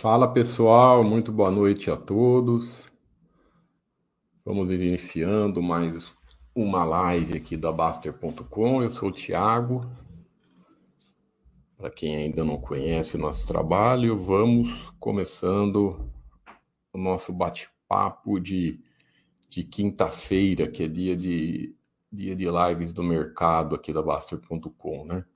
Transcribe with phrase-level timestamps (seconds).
[0.00, 2.90] Fala pessoal, muito boa noite a todos.
[4.42, 6.10] Vamos iniciando mais
[6.54, 8.82] uma live aqui da Baster.com.
[8.82, 9.84] Eu sou o Thiago.
[11.76, 16.10] Para quem ainda não conhece o nosso trabalho, vamos começando
[16.94, 18.80] o nosso bate-papo de,
[19.50, 21.76] de quinta-feira, que é dia de,
[22.10, 25.26] dia de lives do mercado aqui da Baster.com, né?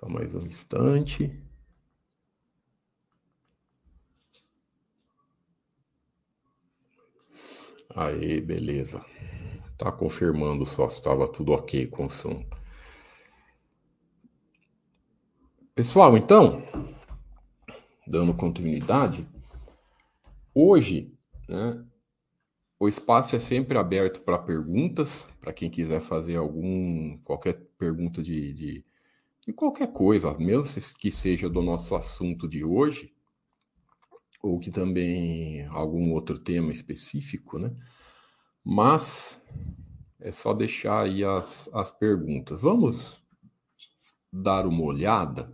[0.00, 1.30] Só mais um instante.
[7.94, 9.04] Aí, beleza.
[9.76, 12.42] Tá confirmando só se estava tudo ok com o som.
[15.74, 16.62] Pessoal, então,
[18.06, 19.28] dando continuidade,
[20.54, 21.14] hoje,
[21.46, 21.84] né,
[22.78, 28.54] o espaço é sempre aberto para perguntas, para quem quiser fazer algum qualquer pergunta de,
[28.54, 28.89] de
[29.50, 30.64] de qualquer coisa, mesmo
[30.96, 33.12] que seja do nosso assunto de hoje,
[34.40, 37.74] ou que também algum outro tema específico, né?
[38.64, 39.42] Mas
[40.20, 42.60] é só deixar aí as, as perguntas.
[42.60, 43.24] Vamos
[44.32, 45.52] dar uma olhada.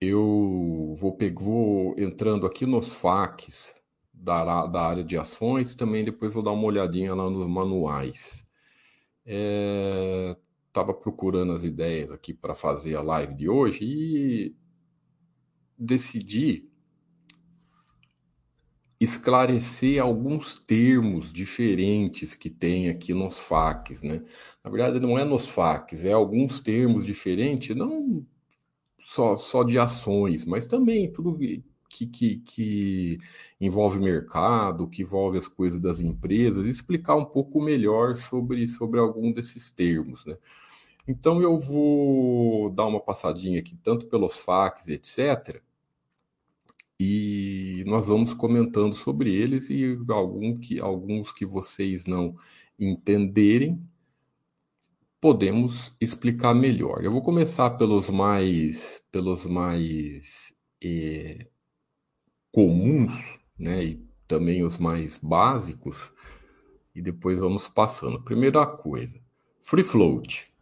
[0.00, 3.74] Eu vou, vou entrando aqui nos FAQs
[4.12, 8.44] da, da área de ações, também depois vou dar uma olhadinha lá nos manuais.
[9.26, 10.36] É,
[10.78, 14.56] estava procurando as ideias aqui para fazer a live de hoje e
[15.76, 16.68] decidi
[19.00, 24.24] esclarecer alguns termos diferentes que tem aqui nos FAQs, né?
[24.62, 28.26] Na verdade, não é nos FAQs, é alguns termos diferentes, não
[28.98, 31.38] só, só de ações, mas também tudo
[31.88, 33.18] que, que, que
[33.60, 39.32] envolve mercado, que envolve as coisas das empresas, explicar um pouco melhor sobre, sobre algum
[39.32, 40.36] desses termos, né?
[41.08, 45.62] Então eu vou dar uma passadinha aqui, tanto pelos FAQs, etc.
[47.00, 52.36] E nós vamos comentando sobre eles e algum que, alguns que vocês não
[52.78, 53.82] entenderem,
[55.18, 57.02] podemos explicar melhor.
[57.02, 60.52] Eu vou começar pelos mais, pelos mais
[60.84, 61.46] é,
[62.52, 66.12] comuns, né, e também os mais básicos,
[66.94, 68.22] e depois vamos passando.
[68.22, 69.18] Primeira coisa,
[69.62, 70.57] free float.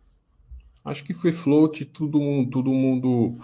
[0.87, 3.35] Acho que free float todo mundo, todo mundo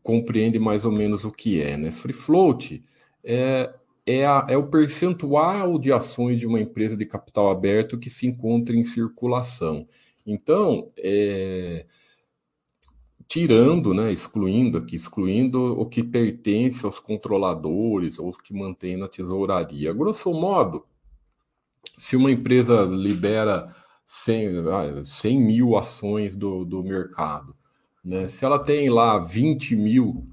[0.00, 1.90] compreende mais ou menos o que é, né?
[1.90, 2.84] Free float
[3.24, 3.74] é,
[4.06, 8.28] é, a, é o percentual de ações de uma empresa de capital aberto que se
[8.28, 9.88] encontra em circulação.
[10.24, 11.84] Então, é,
[13.26, 19.92] tirando, né, excluindo aqui, excluindo o que pertence aos controladores ou que mantém na tesouraria.
[19.92, 20.86] Grosso modo,
[21.98, 23.74] se uma empresa libera
[24.06, 27.54] 100, 100 mil ações do, do mercado.
[28.04, 28.28] Né?
[28.28, 30.26] Se ela tem lá 20 mil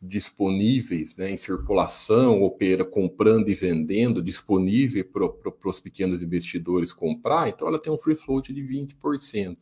[0.00, 7.66] disponíveis né, em circulação, opera comprando e vendendo, disponível para os pequenos investidores comprar, então
[7.66, 9.56] ela tem um free float de 20%.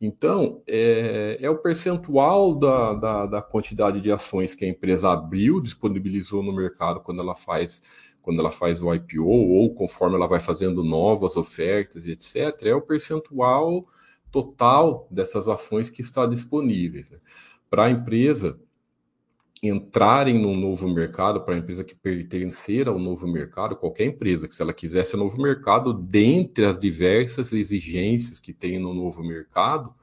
[0.00, 5.60] Então, é, é o percentual da, da, da, quantidade de ações que a empresa abriu,
[5.60, 7.82] disponibilizou no mercado quando ela faz
[8.22, 12.74] quando ela faz o IPO ou conforme ela vai fazendo novas ofertas e etc., é
[12.74, 13.86] o percentual
[14.30, 17.10] total dessas ações que está disponíveis.
[17.10, 17.18] Né?
[17.68, 18.58] Para a empresa
[19.62, 24.54] entrarem no novo mercado, para a empresa que pertencer ao novo mercado, qualquer empresa que
[24.54, 29.94] se ela quisesse novo mercado, dentre as diversas exigências que tem no novo mercado,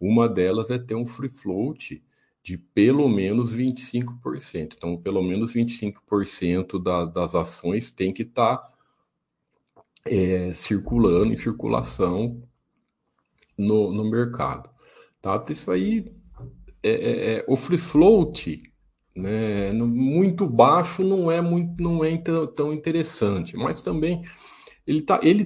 [0.00, 2.02] uma delas é ter um free float
[2.42, 4.74] de pelo menos 25%.
[4.76, 8.74] Então, pelo menos 25% da, das ações tem que estar tá,
[10.04, 12.42] é, circulando, em circulação
[13.56, 14.68] no, no mercado.
[15.20, 15.42] Tá?
[15.50, 16.12] Isso aí,
[16.82, 18.62] é, é, é, o free float,
[19.14, 22.16] né, muito baixo não é muito não é
[22.56, 24.24] tão, interessante, mas também
[24.86, 25.44] ele, tá, ele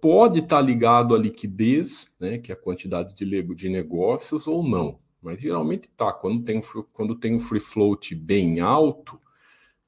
[0.00, 4.66] pode estar tá ligado à liquidez, né, que é a quantidade de, de negócios, ou
[4.66, 6.12] não mas geralmente tá.
[6.12, 6.60] Quando tem,
[6.92, 9.20] quando tem um free float bem alto,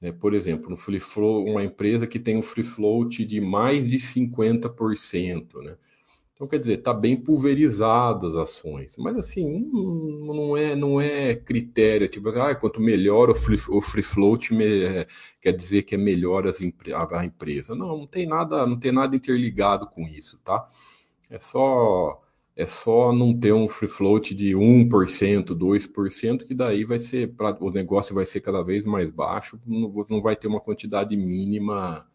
[0.00, 3.88] né, por exemplo, um free float, uma empresa que tem um free float de mais
[3.88, 5.77] de 50%, né?
[6.37, 8.94] Então, quer dizer, está bem pulverizado as ações.
[8.99, 14.03] Mas, assim, não é, não é critério, tipo, ah, quanto melhor o free, o free
[14.03, 15.06] float, me,
[15.41, 17.75] quer dizer que é melhor as, a, a empresa.
[17.75, 20.69] Não, não tem nada, não tem nada interligado com isso, tá?
[21.31, 22.21] É só
[22.56, 27.55] é só não ter um free float de 1%, 2%, que daí vai ser, pra,
[27.61, 32.08] o negócio vai ser cada vez mais baixo, não, não vai ter uma quantidade mínima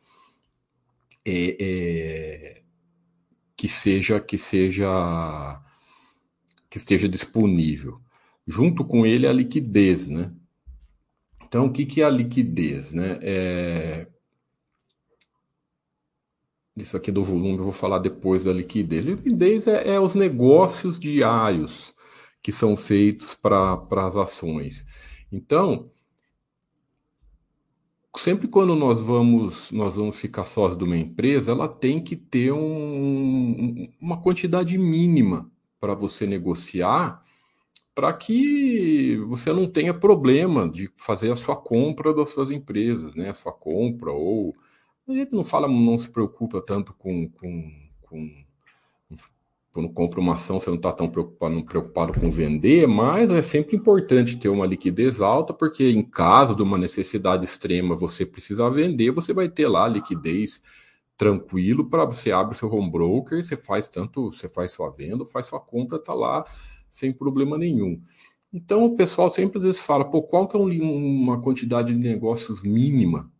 [1.23, 2.61] é, é,
[3.55, 5.61] que seja que seja
[6.69, 8.01] que esteja disponível.
[8.47, 10.33] Junto com ele a liquidez, né?
[11.43, 13.19] Então, o que, que é a liquidez, né?
[13.21, 14.07] É...
[16.75, 19.05] Isso aqui do volume eu vou falar depois da liquidez.
[19.05, 21.93] Liquidez é, é os negócios diários
[22.41, 24.85] que são feitos para as ações.
[25.31, 25.91] Então,
[28.17, 32.51] sempre quando nós vamos nós vamos ficar sós de uma empresa, ela tem que ter
[32.51, 37.23] um, uma quantidade mínima para você negociar,
[37.95, 43.29] para que você não tenha problema de fazer a sua compra das suas empresas, né?
[43.29, 44.55] A sua compra ou
[45.11, 47.71] a gente não fala, não se preocupa tanto com, com,
[48.01, 48.29] com
[49.71, 53.77] quando compra uma ação, você não está tão preocupado, preocupado com vender, mas é sempre
[53.77, 59.11] importante ter uma liquidez alta, porque em caso de uma necessidade extrema você precisar vender,
[59.11, 60.61] você vai ter lá liquidez
[61.15, 65.45] tranquilo para você abrir seu home broker, você faz tanto, você faz sua venda, faz
[65.45, 66.43] sua compra, tá lá
[66.89, 68.01] sem problema nenhum.
[68.51, 72.61] Então o pessoal sempre às vezes fala, pô, qual que é uma quantidade de negócios
[72.61, 73.30] mínima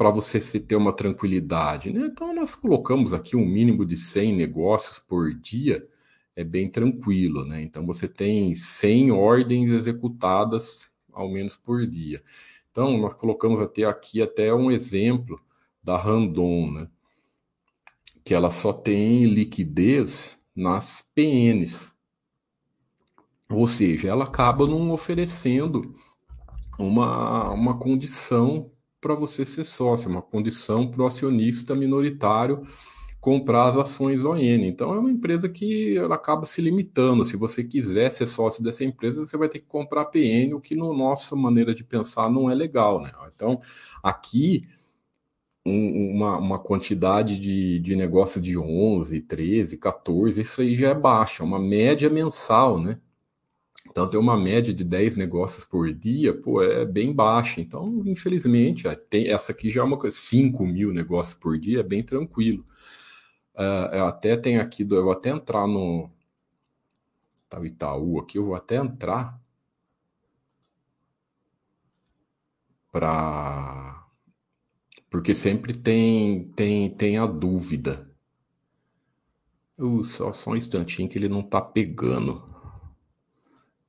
[0.00, 1.92] para você se ter uma tranquilidade.
[1.92, 2.06] Né?
[2.06, 5.86] Então, nós colocamos aqui um mínimo de 100 negócios por dia,
[6.34, 7.44] é bem tranquilo.
[7.44, 7.60] Né?
[7.60, 12.22] Então, você tem 100 ordens executadas ao menos por dia.
[12.70, 15.38] Então, nós colocamos até aqui até um exemplo
[15.84, 16.88] da Randon, né?
[18.24, 21.92] que ela só tem liquidez nas PNs.
[23.50, 25.94] Ou seja, ela acaba não oferecendo
[26.78, 32.66] uma, uma condição para você ser sócio, uma condição para o acionista minoritário
[33.20, 34.38] comprar as ações ON.
[34.38, 37.24] Então é uma empresa que ela acaba se limitando.
[37.24, 40.74] Se você quiser ser sócio dessa empresa, você vai ter que comprar PN, o que
[40.74, 43.00] na no nossa maneira de pensar não é legal.
[43.00, 43.12] Né?
[43.34, 43.60] Então
[44.02, 44.62] aqui
[45.66, 50.94] um, uma, uma quantidade de, de negócio de 11, 13, 14, isso aí já é
[50.94, 52.98] baixa, uma média mensal, né?
[53.90, 57.60] Então, ter uma média de 10 negócios por dia, pô, é bem baixa.
[57.60, 61.80] Então, infelizmente, é, tem, essa aqui já é uma coisa, 5 mil negócios por dia,
[61.80, 62.64] é bem tranquilo.
[63.54, 66.08] Uh, eu até tenho aqui, eu vou até entrar no
[67.48, 69.40] tá, o Itaú aqui, eu vou até entrar
[72.92, 74.06] para
[75.10, 78.08] porque sempre tem tem tem a dúvida.
[79.76, 82.49] Eu, só, só um instantinho que ele não tá pegando.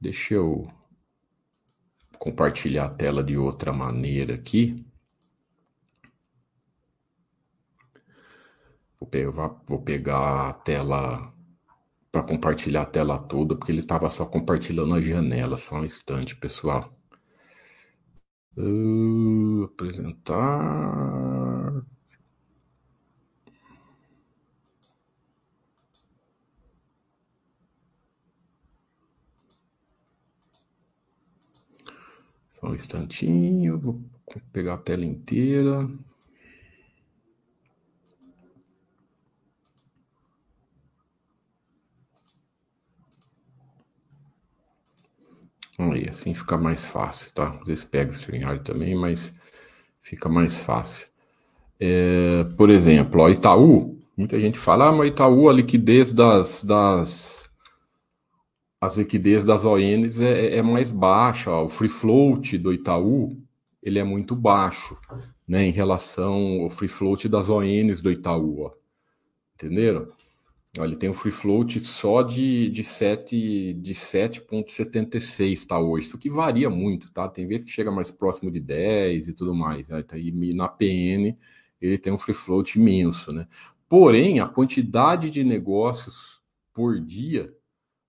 [0.01, 0.67] Deixa eu
[2.17, 4.83] compartilhar a tela de outra maneira aqui.
[8.99, 9.07] Vou
[9.79, 11.31] pegar, a tela
[12.11, 16.35] para compartilhar a tela toda, porque ele estava só compartilhando a janela, só um instante,
[16.35, 16.91] pessoal.
[18.57, 20.81] Uh, apresentar.
[32.61, 33.99] Só um instantinho, vou
[34.53, 35.89] pegar a tela inteira.
[45.79, 47.49] Aí, assim fica mais fácil, tá?
[47.49, 49.33] Às vezes pega o StreamYard também, mas
[49.99, 51.07] fica mais fácil.
[51.79, 57.40] É, por exemplo, ó, Itaú, muita gente fala, ah, mas Itaú, a liquidez das, das
[58.81, 61.51] as liquidez das ONs é, é mais baixa.
[61.51, 63.37] O free float do Itaú
[63.81, 64.97] ele é muito baixo,
[65.47, 68.71] né, em relação ao free float das ONs do Itaú, ó.
[69.55, 70.07] entenderam?
[70.77, 76.07] Ele tem um free float só de, de 7 de 7.76 tá hoje.
[76.07, 77.27] Isso que varia muito, tá?
[77.27, 79.89] Tem vezes que chega mais próximo de 10 e tudo mais.
[79.89, 80.01] Né?
[80.15, 81.35] E na PN
[81.81, 83.47] ele tem um free float imenso, né?
[83.89, 86.39] Porém, a quantidade de negócios
[86.73, 87.53] por dia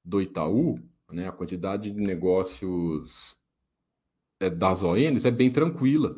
[0.04, 0.78] do Itaú,
[1.10, 3.36] né, a quantidade de negócios
[4.40, 6.16] é, das ONs é bem tranquila.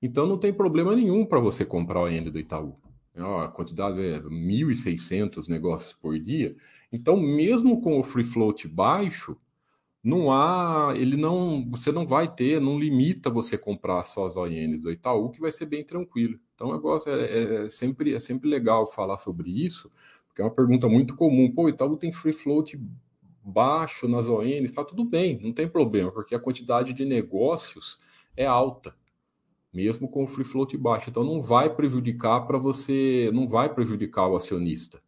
[0.00, 2.76] Então não tem problema nenhum para você comprar a ON do Itaú.
[3.14, 6.56] A quantidade é 1.600 negócios por dia.
[6.90, 9.36] Então, mesmo com o free float baixo,
[10.02, 14.80] não há, ele não, você não vai ter, não limita você comprar só as ONs
[14.80, 16.40] do Itaú, que vai ser bem tranquilo.
[16.54, 19.90] Então, negócio é, é, é sempre, é sempre legal falar sobre isso,
[20.32, 21.52] porque é uma pergunta muito comum.
[21.52, 22.80] Pô, Itaú tem free float
[23.44, 27.98] baixo nas ONs, está tudo bem, não tem problema, porque a quantidade de negócios
[28.34, 28.96] é alta,
[29.72, 31.10] mesmo com o free float baixo.
[31.10, 35.02] Então não vai prejudicar para você, não vai prejudicar o acionista,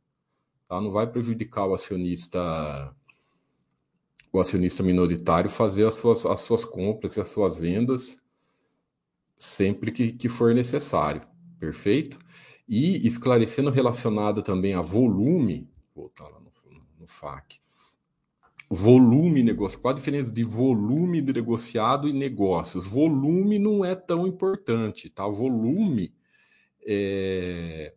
[0.69, 0.79] tá?
[0.79, 2.95] Não vai prejudicar o acionista
[4.31, 8.21] o acionista minoritário fazer as suas, as suas compras e as suas vendas
[9.37, 11.23] sempre que, que for necessário,
[11.59, 12.19] perfeito?
[12.67, 16.51] E esclarecendo relacionado também a volume, vou voltar lá no,
[16.99, 17.59] no FAQ,
[18.71, 19.83] volume negociado.
[19.83, 22.87] Qual a diferença de volume de negociado e negócios?
[22.87, 25.27] Volume não é tão importante, tá?
[25.29, 26.15] Volume
[26.87, 27.95] é...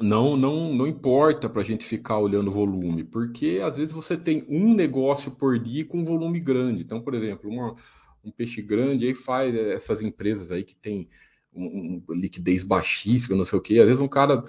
[0.00, 4.44] não, não, não importa para a gente ficar olhando volume, porque às vezes você tem
[4.48, 6.82] um negócio por dia com volume grande.
[6.82, 7.74] Então, por exemplo, uma,
[8.22, 11.08] um peixe grande aí faz essas empresas aí que tem
[11.54, 13.78] um, um liquidez baixíssima, não sei o que.
[13.78, 14.44] Às vezes um cara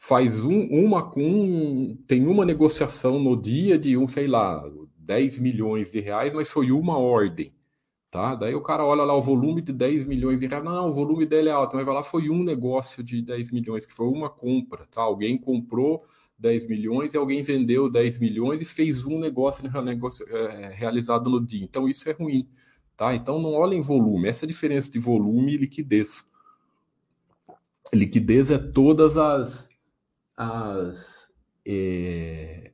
[0.00, 4.64] faz um, uma com tem uma negociação no dia de um, sei lá,
[4.96, 7.54] 10 milhões de reais, mas foi uma ordem,
[8.10, 8.34] tá?
[8.34, 10.92] Daí o cara olha lá o volume de 10 milhões de reais, não, não o
[10.92, 14.06] volume dele é alto, mas vai lá foi um negócio de 10 milhões, que foi
[14.06, 15.02] uma compra, tá?
[15.02, 16.02] Alguém comprou
[16.38, 21.44] 10 milhões e alguém vendeu 10 milhões e fez um negócio, negócio é, realizado no
[21.44, 21.62] dia.
[21.62, 22.48] Então isso é ruim,
[22.96, 23.14] tá?
[23.14, 26.24] Então não olhem volume, essa é a diferença de volume e liquidez.
[27.92, 29.68] Liquidez é todas as
[30.36, 31.28] as
[31.66, 32.72] é,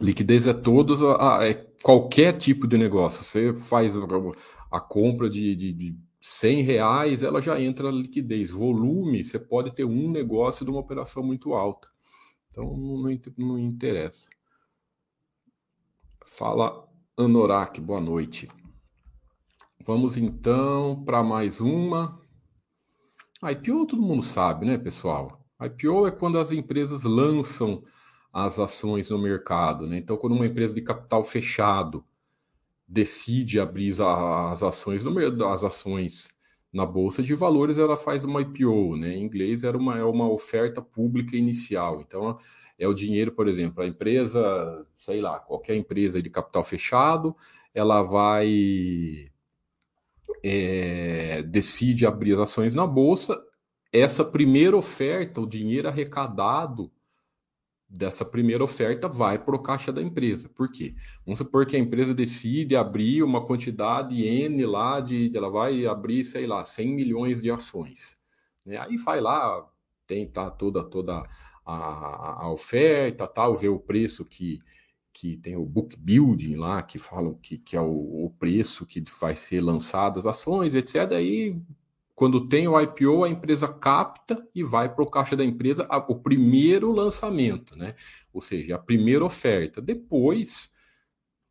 [0.00, 1.00] liquidez é todos
[1.42, 3.24] é qualquer tipo de negócio.
[3.24, 4.00] Você faz a,
[4.70, 8.50] a compra de, de, de 100 reais, ela já entra na liquidez.
[8.50, 11.88] Volume, você pode ter um negócio de uma operação muito alta.
[12.48, 13.02] Então não,
[13.38, 14.28] não interessa.
[16.26, 18.48] Fala Anorak, boa noite.
[19.84, 22.19] Vamos então para mais uma.
[23.42, 25.40] IPO todo mundo sabe, né, pessoal?
[25.60, 27.82] IPO é quando as empresas lançam
[28.32, 29.86] as ações no mercado.
[29.86, 29.98] Né?
[29.98, 32.04] Então, quando uma empresa de capital fechado
[32.86, 36.28] decide abrir as ações no as ações
[36.72, 39.14] na bolsa de valores, ela faz uma IPO, né?
[39.14, 42.00] Em inglês era uma, é uma oferta pública inicial.
[42.00, 42.38] Então
[42.78, 47.36] é o dinheiro, por exemplo, a empresa, sei lá, qualquer empresa de capital fechado,
[47.74, 49.29] ela vai
[50.44, 53.40] é, decide abrir as ações na bolsa
[53.92, 56.92] essa primeira oferta, o dinheiro arrecadado
[57.88, 60.48] dessa primeira oferta vai para o caixa da empresa.
[60.48, 60.94] Por quê?
[61.26, 65.32] Vamos supor que a empresa decide abrir uma quantidade N lá de.
[65.34, 68.16] Ela vai abrir, sei lá, 100 milhões de ações.
[68.64, 68.76] Né?
[68.76, 69.68] Aí vai lá,
[70.06, 71.28] tem tá, toda, toda
[71.66, 74.60] a, a oferta, tal, vê o preço que,
[75.12, 79.02] que tem o book building lá, que falam que, que é o, o preço que
[79.20, 81.12] vai ser lançado as ações, etc.
[81.12, 81.60] Aí
[82.20, 85.96] quando tem o IPO, a empresa capta e vai para o caixa da empresa a,
[85.96, 87.94] o primeiro lançamento, né?
[88.30, 89.80] Ou seja, a primeira oferta.
[89.80, 90.70] Depois,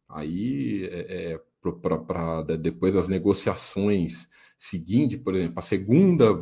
[0.08, 1.42] aí, é, é
[1.82, 6.36] para depois as negociações seguintes, por exemplo, a segunda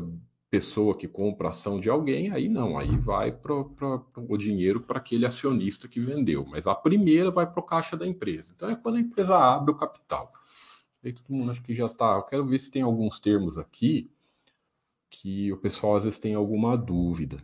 [0.49, 5.25] pessoa que compra ação de alguém, aí não, aí vai para o dinheiro para aquele
[5.25, 6.45] acionista que vendeu.
[6.45, 8.51] Mas a primeira vai para o caixa da empresa.
[8.55, 10.31] Então é quando a empresa abre o capital.
[11.03, 12.15] Aí todo mundo acho que já está.
[12.15, 14.11] Eu quero ver se tem alguns termos aqui
[15.09, 17.41] que o pessoal às vezes tem alguma dúvida.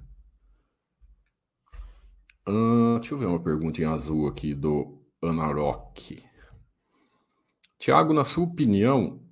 [2.47, 6.23] Uh, deixa eu ver uma pergunta em azul aqui do Anarok.
[7.77, 9.22] Tiago, na sua opinião,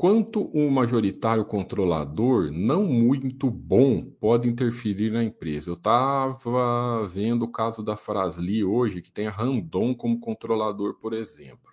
[0.00, 5.68] quanto um majoritário controlador não muito bom pode interferir na empresa?
[5.68, 11.12] Eu estava vendo o caso da Frasli hoje, que tem a Randon como controlador, por
[11.12, 11.70] exemplo.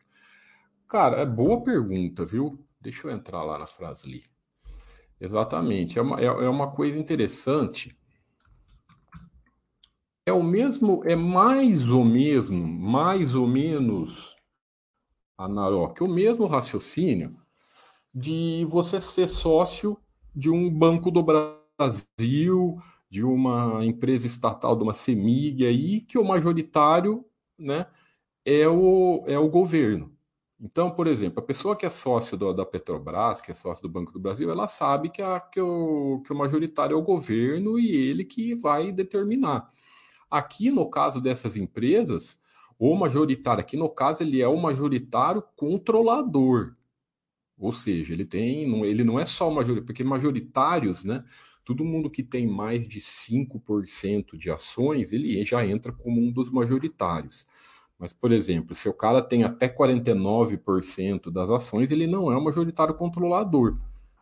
[0.89, 2.59] Cara, é boa pergunta, viu?
[2.81, 4.25] Deixa eu entrar lá na Frasli.
[5.21, 5.97] Exatamente.
[5.97, 7.97] É uma, é, é uma coisa interessante.
[10.25, 14.35] É o mesmo, é mais ou mesmo, mais ou menos,
[15.37, 17.46] Anarok, o mesmo raciocínio
[18.17, 19.95] de você ser sócio
[20.35, 26.23] de um banco do Brasil, de uma empresa estatal, de uma CEMIG aí, que o
[26.23, 27.23] majoritário
[27.59, 27.85] né,
[28.43, 30.11] é, o, é o governo.
[30.59, 33.89] Então, por exemplo, a pessoa que é sócio do, da Petrobras, que é sócio do
[33.89, 37.77] Banco do Brasil, ela sabe que, a, que, o, que o majoritário é o governo
[37.77, 39.71] e ele que vai determinar.
[40.29, 42.39] Aqui, no caso dessas empresas,
[42.79, 46.76] o majoritário, aqui no caso, ele é o majoritário controlador.
[47.57, 51.23] Ou seja, ele tem, ele não é só o majoritário, porque majoritários, né?
[51.65, 56.49] Todo mundo que tem mais de 5% de ações, ele já entra como um dos
[56.49, 57.45] majoritários.
[57.99, 62.43] Mas, por exemplo, se o cara tem até 49% das ações, ele não é um
[62.43, 63.75] majoritário controlador.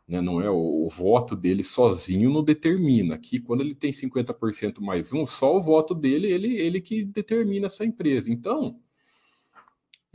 [0.08, 0.22] Né?
[0.22, 3.16] Não é o, o, voto dele sozinho não determina.
[3.16, 7.68] Aqui, quando ele tem 50% mais um, só o voto dele, ele, ele que determina
[7.68, 8.32] essa empresa.
[8.32, 8.80] Então,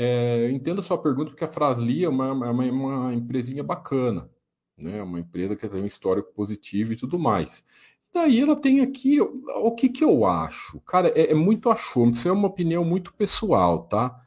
[0.03, 4.31] é, entendo a sua pergunta, porque a Frasli é uma, é uma, uma empresinha bacana.
[4.75, 5.03] Né?
[5.03, 7.63] Uma empresa que tem um histórico positivo e tudo mais.
[8.11, 10.81] Daí ela tem aqui o que, que eu acho.
[10.81, 14.19] Cara, é, é muito achômetro, isso é uma opinião muito pessoal, tá?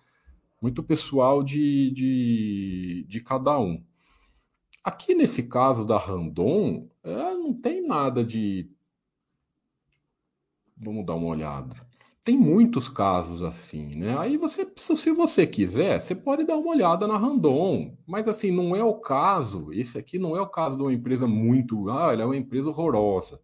[0.61, 3.83] Muito pessoal de, de, de cada um.
[4.83, 8.69] Aqui nesse caso da Randon, é, não tem nada de.
[10.77, 11.75] Vamos dar uma olhada.
[12.23, 14.17] Tem muitos casos assim, né?
[14.17, 18.73] Aí você, se você quiser, você pode dar uma olhada na Randon, mas assim, não
[18.73, 19.73] é o caso.
[19.73, 21.89] Esse aqui não é o caso de uma empresa muito.
[21.89, 23.41] Ah, ela é uma empresa horrorosa.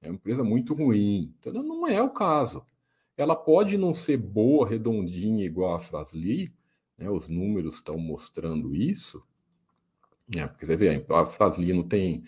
[0.00, 1.34] É uma empresa muito ruim.
[1.38, 1.64] Entendeu?
[1.64, 2.64] Não é o caso.
[3.16, 6.54] Ela pode não ser boa, redondinha, igual a Frasli,
[6.96, 7.10] né?
[7.10, 9.20] os números estão mostrando isso.
[10.36, 12.22] É, porque você vê, a Frasli não tem.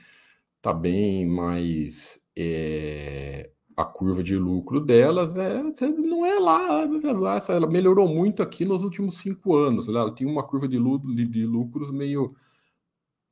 [0.57, 2.21] Está bem mais.
[2.37, 7.41] É, a curva de lucro delas é, não é lá.
[7.49, 9.89] Ela melhorou muito aqui nos últimos cinco anos.
[9.89, 9.99] Né?
[9.99, 10.79] Ela tinha uma curva de,
[11.27, 12.35] de lucros meio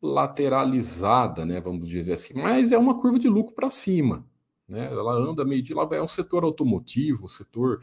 [0.03, 1.61] lateralizada, né?
[1.61, 4.27] Vamos dizer assim, mas é uma curva de lucro para cima.
[4.69, 4.87] Né?
[4.87, 7.81] Ela anda meio de lá, é um setor automotivo, um setor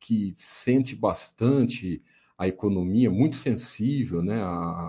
[0.00, 2.02] que sente bastante
[2.36, 4.42] a economia, muito sensível né,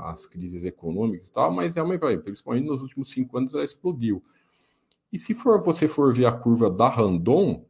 [0.06, 4.24] às crises econômicas e tal, mas é uma principalmente nos últimos cinco anos ela explodiu.
[5.12, 7.66] E se for você for ver a curva da Randon,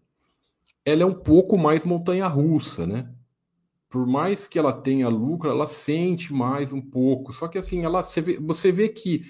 [0.86, 3.12] ela é um pouco mais montanha-russa, né?
[3.90, 7.34] Por mais que ela tenha lucro, ela sente mais um pouco.
[7.34, 9.26] Só que assim, ela, você, vê, você vê que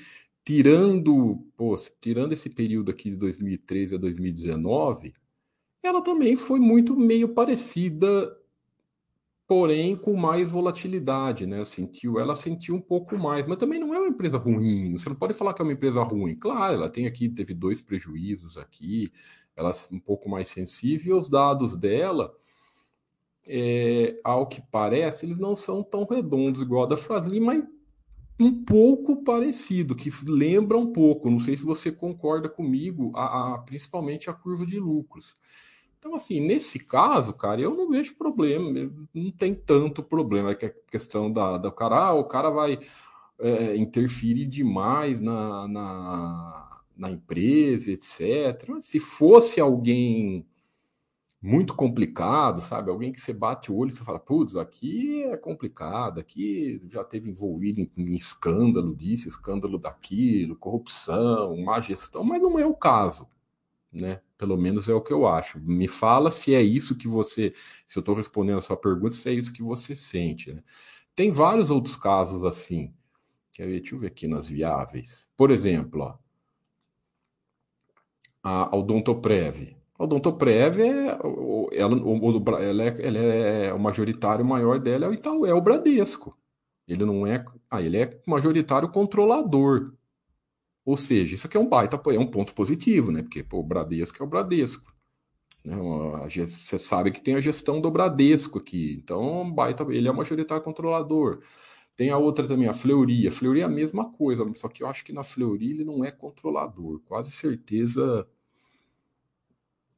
[0.45, 5.13] tirando, pô, tirando esse período aqui de 2013 a 2019,
[5.83, 8.37] ela também foi muito meio parecida,
[9.51, 11.65] porém com mais volatilidade, né?
[11.65, 14.93] Sentiu, ela sentiu um pouco mais, mas também não é uma empresa ruim.
[14.93, 16.37] Você não pode falar que é uma empresa ruim.
[16.37, 19.11] Claro, ela tem aqui, teve dois prejuízos aqui,
[19.53, 22.33] ela é um pouco mais sensível, os dados dela.
[23.45, 27.61] É, ao que parece, eles não são tão redondos igual a da Frasli, mas
[28.39, 31.29] um pouco parecido, que lembra um pouco.
[31.29, 35.35] Não sei se você concorda comigo, a, a, principalmente a curva de lucros.
[36.01, 38.71] Então, assim, nesse caso, cara, eu não vejo problema,
[39.13, 40.49] não tem tanto problema.
[40.49, 42.79] É que a questão da, da cara, ah, o cara vai
[43.37, 48.67] é, interferir demais na, na, na empresa, etc.
[48.69, 50.43] Mas se fosse alguém
[51.39, 52.89] muito complicado, sabe?
[52.89, 57.03] Alguém que você bate o olho e você fala, putz, aqui é complicado, aqui já
[57.03, 62.73] teve envolvido em, em, escândalo disso, escândalo daquilo, corrupção, má gestão, mas não é o
[62.73, 63.27] caso,
[63.91, 64.21] né?
[64.37, 65.59] Pelo menos é o que eu acho.
[65.59, 67.53] Me fala se é isso que você,
[67.85, 70.63] se eu estou respondendo a sua pergunta, se é isso que você sente, né?
[71.15, 72.93] Tem vários outros casos assim.
[73.51, 73.79] Quer ver?
[73.81, 75.27] Deixa eu ver aqui nas viáveis.
[75.35, 76.17] Por exemplo, ó,
[78.43, 81.19] a Odontoprev a Odontoprev é,
[81.73, 81.95] ela,
[82.59, 86.35] ela, é, ela é o majoritário maior dela é o Itaú, é o Bradesco.
[86.87, 89.93] Ele não é, ah, ele é majoritário controlador.
[90.85, 93.21] Ou seja, isso aqui é um baita, é um ponto positivo, né?
[93.21, 94.93] Porque pô, o Bradesco é o Bradesco.
[95.63, 95.75] Né?
[96.47, 98.99] Você sabe que tem a gestão do Bradesco aqui.
[99.03, 101.39] Então, baita, ele é o majoritário controlador.
[101.95, 103.27] Tem a outra também, a Fleury.
[103.27, 106.03] A Fleury é a mesma coisa, só que eu acho que na Fleury ele não
[106.03, 106.99] é controlador.
[107.01, 108.27] Quase certeza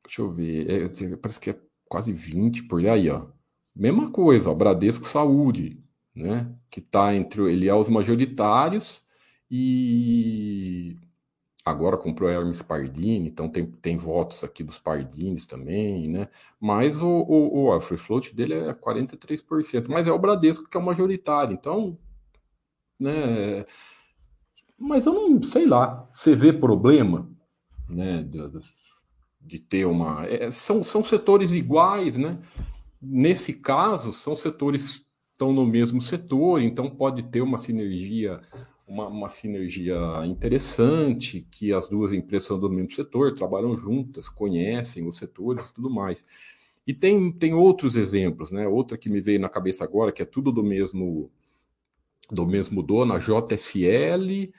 [0.04, 0.70] Deixa eu ver.
[0.70, 3.28] É, parece que é quase 20 por aí, ó.
[3.76, 5.80] Mesma coisa, ó, Bradesco Saúde,
[6.16, 6.54] né?
[6.70, 7.42] Que tá entre.
[7.52, 9.03] Ele é os majoritários
[9.56, 10.98] e
[11.64, 16.28] agora comprou Hermes Pardini, então tem, tem votos aqui dos Pardines também, né?
[16.60, 20.80] Mas o, o, o free float dele é 43%, mas é o Bradesco que é
[20.80, 21.96] o majoritário, então,
[23.00, 23.64] né?
[24.76, 27.30] Mas eu não sei lá, você vê problema,
[27.88, 28.28] né?
[29.40, 30.26] de ter uma.
[30.26, 32.40] É, são, são setores iguais, né?
[33.00, 38.42] Nesse caso, são setores estão no mesmo setor, então pode ter uma sinergia,
[38.88, 45.08] uma, uma sinergia interessante, que as duas empresas são do mesmo setor, trabalham juntas, conhecem
[45.08, 46.26] os setores e tudo mais.
[46.86, 48.68] E tem, tem outros exemplos, né?
[48.68, 51.32] Outra que me veio na cabeça agora, que é tudo do mesmo
[52.32, 54.54] do mesmo dono, a JSL,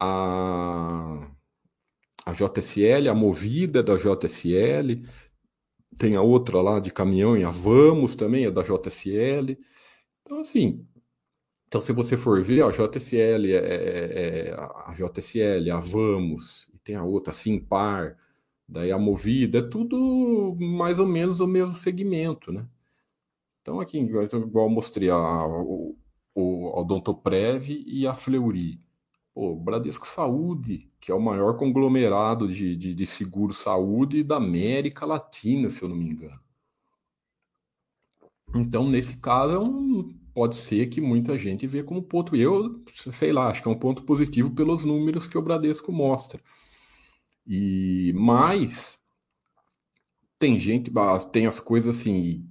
[0.00, 1.30] a
[2.24, 5.02] a JSL, a Movida da JSL,
[5.98, 9.58] tem a outra lá de caminhão, a Vamos também, é da JSL.
[10.22, 10.86] Então, assim,
[11.72, 16.78] então se você for ver, a JSL, é, é, é, a JSL, a Vamos, e
[16.78, 18.14] tem a outra, a Simpar,
[18.68, 22.68] daí a Movida, é tudo mais ou menos o mesmo segmento, né?
[23.62, 25.96] Então, aqui, igual eu mostrei a, o,
[26.34, 28.78] o Odontoprev e a Fleury.
[29.34, 35.06] Pô, Bradesco Saúde, que é o maior conglomerado de, de, de seguro saúde da América
[35.06, 36.38] Latina, se eu não me engano.
[38.54, 42.34] Então, nesse caso, é um, pode ser que muita gente vê como ponto.
[42.36, 46.40] Eu, sei lá, acho que é um ponto positivo pelos números que o Bradesco mostra.
[47.46, 48.98] E mais
[50.38, 50.90] tem gente,
[51.30, 52.44] tem as coisas assim,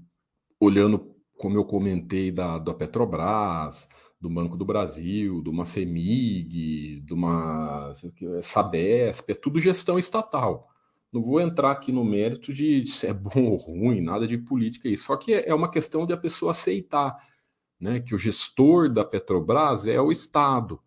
[0.59, 3.89] olhando como eu comentei da, da Petrobras,
[4.21, 7.93] do Banco do Brasil, de uma CEMIG, de uma
[8.43, 10.69] Sabesp, é tudo gestão estatal.
[11.11, 14.87] Não vou entrar aqui no mérito de se é bom ou ruim, nada de política
[14.87, 14.95] aí.
[14.95, 17.17] Só que é uma questão de a pessoa aceitar,
[17.81, 20.79] né, que o gestor da Petrobras é o Estado,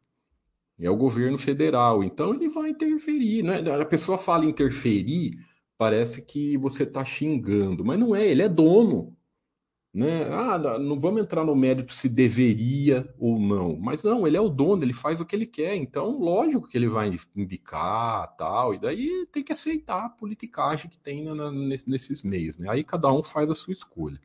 [0.78, 2.04] é o governo federal.
[2.04, 3.58] Então ele vai interferir, né?
[3.80, 5.32] A pessoa fala interferir,
[5.76, 8.26] parece que você está xingando, mas não é.
[8.26, 9.16] Ele é dono.
[9.92, 10.24] Né?
[10.24, 14.48] Ah, não vamos entrar no mérito se deveria ou não, mas não, ele é o
[14.48, 18.80] dono, ele faz o que ele quer, então lógico que ele vai indicar tal, e
[18.80, 21.48] daí tem que aceitar a politicagem que tem na,
[21.86, 22.68] nesses meios, né?
[22.68, 24.18] Aí cada um faz a sua escolha.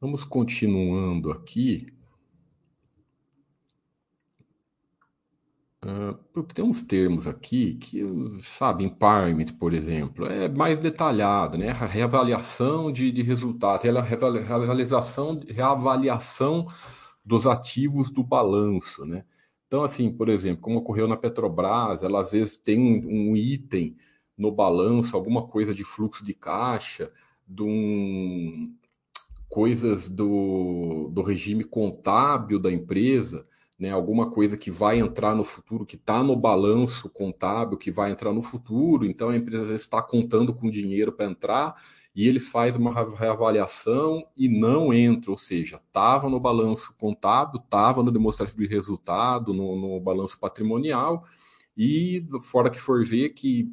[0.00, 1.92] Vamos continuando aqui.
[5.84, 8.02] Uh, tem uns termos aqui que,
[8.42, 11.72] sabe, empowerment, por exemplo, é mais detalhado, né?
[11.72, 16.66] Reavaliação de, de resultados, reavaliação, reavaliação
[17.24, 19.24] dos ativos do balanço, né?
[19.66, 23.96] Então, assim, por exemplo, como ocorreu na Petrobras, ela às vezes tem um, um item
[24.36, 27.12] no balanço, alguma coisa de fluxo de caixa,
[27.46, 28.74] de um,
[29.50, 33.44] coisas do, do regime contábil da empresa,
[33.76, 38.12] né, alguma coisa que vai entrar no futuro, que está no balanço contábil, que vai
[38.12, 41.74] entrar no futuro, então a empresa às vezes está contando com dinheiro para entrar
[42.14, 48.02] e eles fazem uma reavaliação e não entra, ou seja, estava no balanço contábil, estava
[48.02, 51.24] no demonstrativo de resultado, no, no balanço patrimonial,
[51.76, 53.72] e fora que for ver que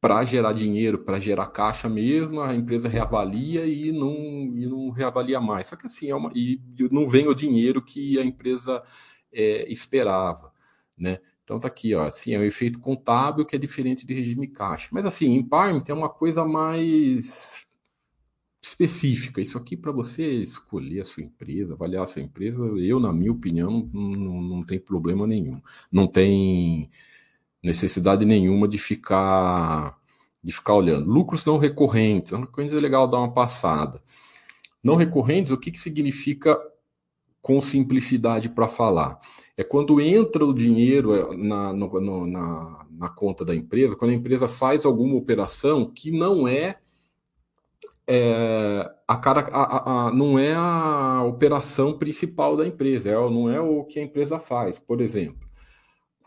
[0.00, 4.14] para gerar dinheiro, para gerar caixa mesmo, a empresa reavalia e não,
[4.56, 5.66] e não reavalia mais.
[5.66, 6.60] Só que assim, é uma, e
[6.90, 8.82] não vem o dinheiro que a empresa
[9.32, 10.52] é, esperava,
[10.96, 11.18] né?
[11.44, 14.88] Então tá aqui, ó, assim, é um efeito contábil que é diferente de regime caixa.
[14.92, 17.66] Mas assim, em Parm tem uma coisa mais
[18.62, 19.40] específica.
[19.40, 23.32] Isso aqui para você escolher a sua empresa, avaliar a sua empresa, eu, na minha
[23.32, 25.60] opinião, não, não, não tem problema nenhum.
[25.90, 26.90] Não tem
[27.62, 29.98] necessidade nenhuma de ficar
[30.42, 31.10] de ficar olhando.
[31.10, 34.02] Lucros não recorrentes, uma coisa legal dar uma passada.
[34.82, 36.58] Não recorrentes, o que, que significa
[37.42, 39.20] com simplicidade para falar?
[39.56, 44.14] É quando entra o dinheiro eh, na, no, na, na conta da empresa, quando a
[44.14, 46.78] empresa faz alguma operação que não é,
[48.06, 53.60] é a cara, a, a, não é a operação principal da empresa, é, não é
[53.60, 54.78] o que a empresa faz.
[54.78, 55.49] Por exemplo,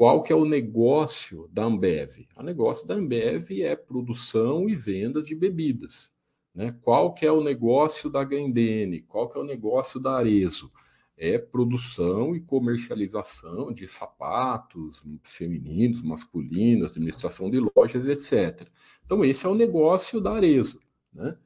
[0.04, 2.28] qual que é o negócio da Ambev?
[2.36, 6.12] O negócio da Ambev é produção e venda de bebidas.
[6.54, 6.78] Né?
[6.82, 9.00] Qual que é o negócio da Grendene?
[9.00, 10.70] Qual que é o negócio da Arezo?
[11.16, 18.68] É produção e comercialização de sapatos femininos, masculinos, administração de lojas, etc.
[19.06, 20.82] Então esse é o negócio da Arezo.
[21.14, 21.38] Né?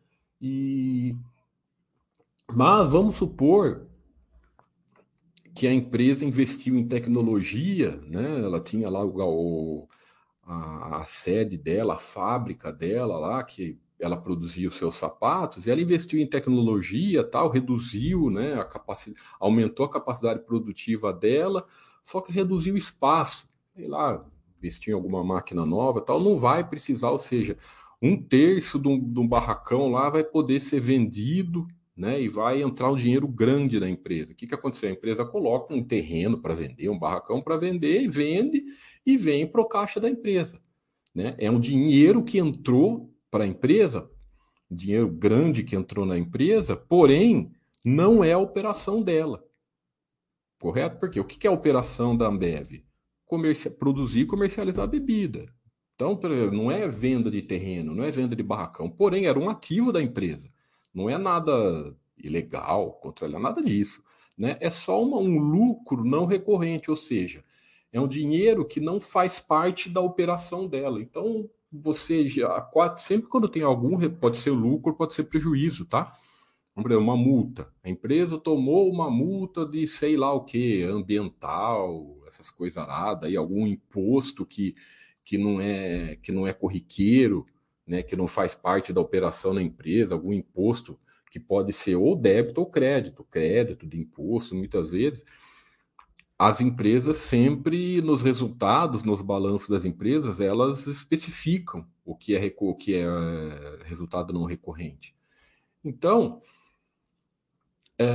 [0.41, 1.15] E...
[2.51, 3.85] Mas vamos supor
[5.57, 8.43] que a empresa investiu em tecnologia, né?
[8.43, 9.87] Ela tinha lá o,
[10.43, 15.71] a, a, sede dela, a fábrica dela lá, que ela produzia os seus sapatos, e
[15.71, 21.65] ela investiu em tecnologia, tal, reduziu, né, a capacidade, aumentou a capacidade produtiva dela,
[22.03, 23.49] só que reduziu o espaço.
[23.75, 24.23] Sei lá,
[24.59, 27.57] investiu em alguma máquina nova, tal, não vai precisar, ou seja,
[27.99, 31.67] um terço de um, de um barracão lá vai poder ser vendido
[31.97, 34.31] né, e vai entrar um dinheiro grande na empresa.
[34.31, 34.89] O que, que aconteceu?
[34.89, 38.63] A empresa coloca um terreno para vender, um barracão para vender, e vende
[39.03, 40.61] e vem para o caixa da empresa.
[41.13, 41.35] Né?
[41.39, 44.07] É um dinheiro que entrou para a empresa,
[44.69, 47.51] dinheiro grande que entrou na empresa, porém
[47.83, 49.43] não é a operação dela.
[50.59, 50.99] Correto?
[50.99, 52.83] Porque o que, que é a operação da Ambev?
[53.25, 55.51] Comerci produzir e comercializar bebida.
[55.95, 56.19] Então,
[56.51, 60.01] não é venda de terreno, não é venda de barracão, porém era um ativo da
[60.01, 60.51] empresa.
[60.97, 64.01] Não é nada ilegal, controlar nada disso.
[64.35, 64.57] Né?
[64.59, 67.43] É só uma, um lucro não recorrente, ou seja,
[67.93, 70.99] é um dinheiro que não faz parte da operação dela.
[70.99, 76.17] Então, você já sempre quando tem algum, pode ser lucro, pode ser prejuízo, tá?
[76.75, 77.71] Uma multa.
[77.83, 83.37] A empresa tomou uma multa de sei lá o que, ambiental, essas coisas aradas, e
[83.37, 84.73] algum imposto que,
[85.23, 87.45] que não é que não é corriqueiro,
[87.87, 90.99] né, que não faz parte da operação na empresa, algum imposto
[91.31, 95.25] que pode ser ou débito ou crédito, crédito de imposto, muitas vezes,
[96.37, 102.75] as empresas sempre nos resultados, nos balanços das empresas, elas especificam o que é, o
[102.75, 103.05] que é
[103.85, 105.15] resultado não recorrente.
[105.83, 106.41] Então,
[107.97, 108.05] é,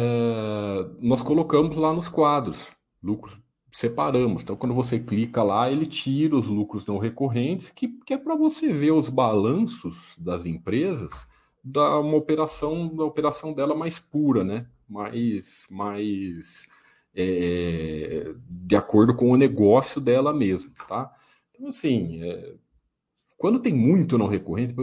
[1.00, 2.68] nós colocamos lá nos quadros
[3.02, 3.41] lucros
[3.72, 4.42] separamos.
[4.42, 8.36] Então, quando você clica lá, ele tira os lucros não recorrentes, que, que é para
[8.36, 11.26] você ver os balanços das empresas
[11.64, 14.66] da uma operação da operação dela mais pura, né?
[14.92, 16.66] mais, mais
[17.14, 21.10] é, de acordo com o negócio dela mesmo, tá?
[21.54, 22.54] Então, assim, é,
[23.38, 24.74] quando tem muito não recorrente,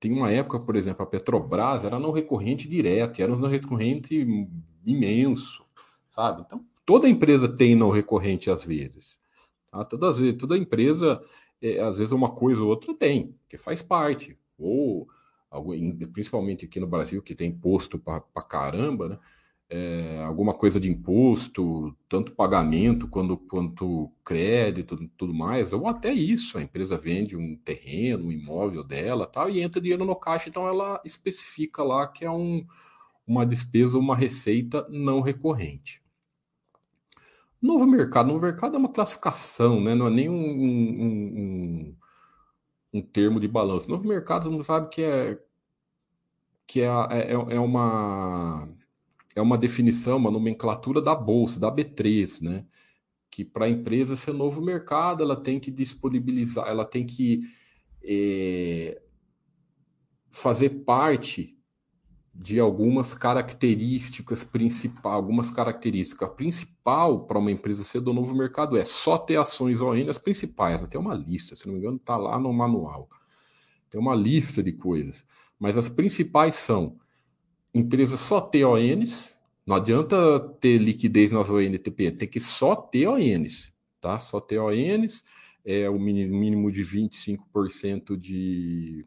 [0.00, 4.26] tem uma época, por exemplo, a Petrobras era não recorrente direto, era um não recorrente
[4.84, 5.64] imenso,
[6.10, 6.42] sabe?
[6.42, 9.18] Então, toda empresa tem não recorrente às vezes.
[9.70, 9.84] Tá?
[9.84, 11.20] Todas, toda empresa,
[11.60, 14.38] é, às vezes uma coisa ou outra tem, que faz parte.
[14.58, 15.08] Ou,
[16.12, 19.18] principalmente aqui no Brasil, que tem imposto para caramba, né?
[19.72, 26.58] é, alguma coisa de imposto, tanto pagamento quanto, quanto crédito, tudo mais, ou até isso,
[26.58, 30.68] a empresa vende um terreno, um imóvel dela, tal, e entra dinheiro no caixa, então
[30.68, 32.66] ela especifica lá que é um,
[33.26, 36.01] uma despesa, uma receita não recorrente.
[37.62, 39.94] Novo mercado, novo mercado é uma classificação, né?
[39.94, 41.96] não é nem um, um, um,
[42.94, 43.88] um termo de balanço.
[43.88, 45.38] Novo mercado, não sabe que é
[46.66, 48.68] que é, é, é uma
[49.34, 52.66] é uma definição, uma nomenclatura da bolsa, da B3, né?
[53.30, 57.42] Que para a empresa ser novo mercado, ela tem que disponibilizar, ela tem que
[58.02, 59.00] é,
[60.28, 61.56] fazer parte
[62.34, 66.28] de algumas características principais, algumas características.
[66.28, 70.18] A principal para uma empresa ser do novo mercado é só ter ações ON, as
[70.18, 73.08] principais, até uma lista, se não me engano, está lá no manual.
[73.90, 75.26] Tem uma lista de coisas.
[75.58, 76.98] Mas as principais são
[77.74, 79.34] empresa só ter ONs,
[79.66, 84.18] não adianta ter liquidez nas ONTP, tem que só ter ONs, tá?
[84.18, 85.22] Só ter ONs,
[85.64, 89.06] é o mínimo de 25% de,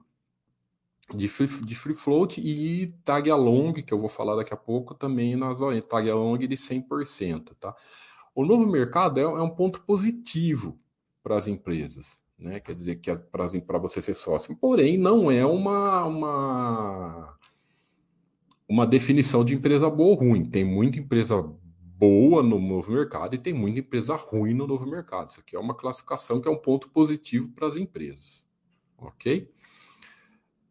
[1.13, 4.96] de, free, de free float e tag along, que eu vou falar daqui a pouco,
[4.96, 7.76] também nas tag along de 100%, tá?
[8.34, 10.80] O novo mercado é, é um ponto positivo
[11.24, 12.60] para as empresas, né?
[12.60, 13.13] Quer dizer que
[13.62, 17.38] para você ser sócio, porém não é uma, uma
[18.68, 20.46] uma definição de empresa boa ou ruim.
[20.46, 21.41] Tem muita empresa
[21.98, 25.32] boa no novo mercado e tem muita empresa ruim no novo mercado.
[25.32, 28.46] Isso aqui é uma classificação que é um ponto positivo para as empresas.
[28.98, 29.50] Ok?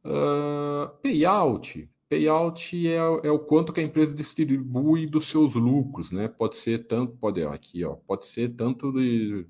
[0.04, 1.88] Uh, payout.
[2.08, 6.28] Payout é, é, o quanto que a empresa distribui dos seus lucros, né?
[6.28, 9.46] Pode ser tanto, pode aqui, ó, pode ser tanto de,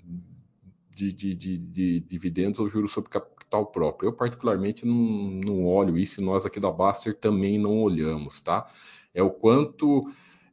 [0.90, 4.08] de, de, de, de dividendos ou juros sobre capital capital próprio.
[4.08, 8.66] Eu, particularmente, não, não olho isso e nós aqui da Baster também não olhamos, tá?
[9.12, 10.04] É o quanto.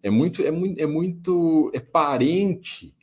[0.04, 2.96] É muito, é muito, é muito, é parente,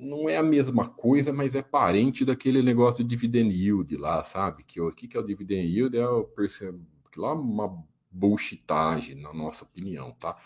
[0.00, 4.64] não é a mesma coisa, mas é parente daquele negócio de dividend yield lá, sabe?
[4.64, 5.96] Que o que, que é o dividend yield?
[5.96, 10.36] É o que lá é uma bullshitagem, na nossa opinião, tá?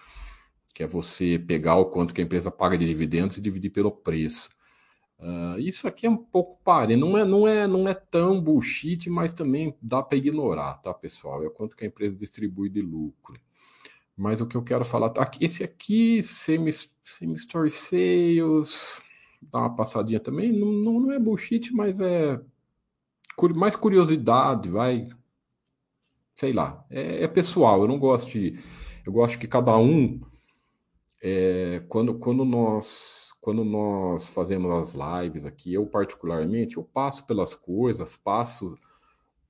[0.75, 3.93] Que é você pegar o quanto que a empresa paga de dividendos e dividir pelo
[3.93, 4.51] preço.
[5.19, 9.09] Uh, isso aqui é um pouco pare, não é, não é, não é tão bullshit,
[9.09, 11.43] mas também dá para ignorar, tá, pessoal?
[11.45, 13.41] É o quanto que a empresa distribui de lucro.
[14.17, 19.01] Mas o que eu quero falar, tá, esse aqui, semi, semi store sales,
[19.53, 22.41] dá uma passadinha também, não, não, não é bullshit, mas é
[23.55, 25.09] mais curiosidade, vai,
[26.35, 27.83] sei lá, é, é pessoal.
[27.83, 28.59] Eu não gosto de,
[29.05, 30.21] eu gosto que cada um,
[31.23, 37.55] é, quando, quando nós quando nós fazemos as lives aqui, eu particularmente, eu passo pelas
[37.55, 38.75] coisas, passo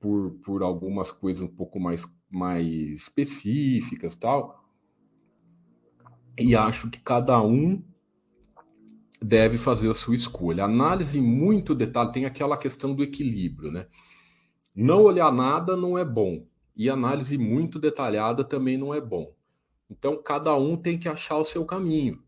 [0.00, 4.64] por, por algumas coisas um pouco mais, mais específicas tal,
[6.36, 7.84] e acho que cada um
[9.24, 10.64] deve fazer a sua escolha.
[10.64, 13.86] Análise muito detalhe, tem aquela questão do equilíbrio, né?
[14.74, 19.34] Não olhar nada não é bom, e análise muito detalhada também não é bom.
[19.88, 22.22] Então, cada um tem que achar o seu caminho.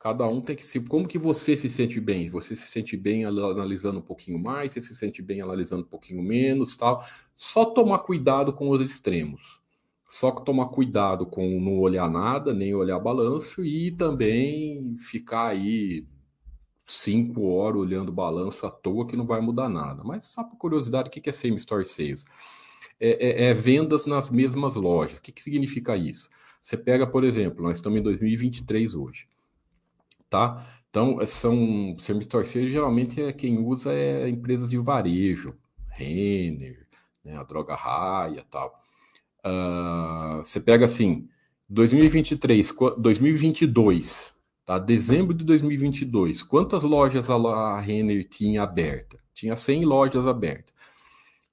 [0.00, 0.80] Cada um tem que se.
[0.80, 2.28] Como que você se sente bem?
[2.28, 6.22] Você se sente bem analisando um pouquinho mais, você se sente bem analisando um pouquinho
[6.22, 7.04] menos, tal.
[7.36, 9.60] Só tomar cuidado com os extremos.
[10.08, 16.06] Só tomar cuidado com não olhar nada, nem olhar balanço e também ficar aí
[16.86, 20.02] cinco horas olhando balanço à toa que não vai mudar nada.
[20.02, 22.24] Mas só por curiosidade, o que é Same Store Sales?
[22.98, 25.18] É, é, é vendas nas mesmas lojas.
[25.18, 26.30] O que, que significa isso?
[26.62, 29.28] Você pega, por exemplo, nós estamos em 2023 hoje
[30.28, 30.66] tá?
[30.90, 35.54] Então, são semi-torceiros, geralmente é quem usa é empresas de varejo,
[35.88, 36.86] Renner,
[37.24, 38.80] né, a Droga Raia tal.
[39.44, 41.28] Uh, você pega assim,
[41.68, 44.32] 2023, 2022,
[44.64, 44.78] tá?
[44.78, 49.18] Dezembro de 2022, quantas lojas a Renner tinha aberta?
[49.32, 50.74] Tinha 100 lojas abertas.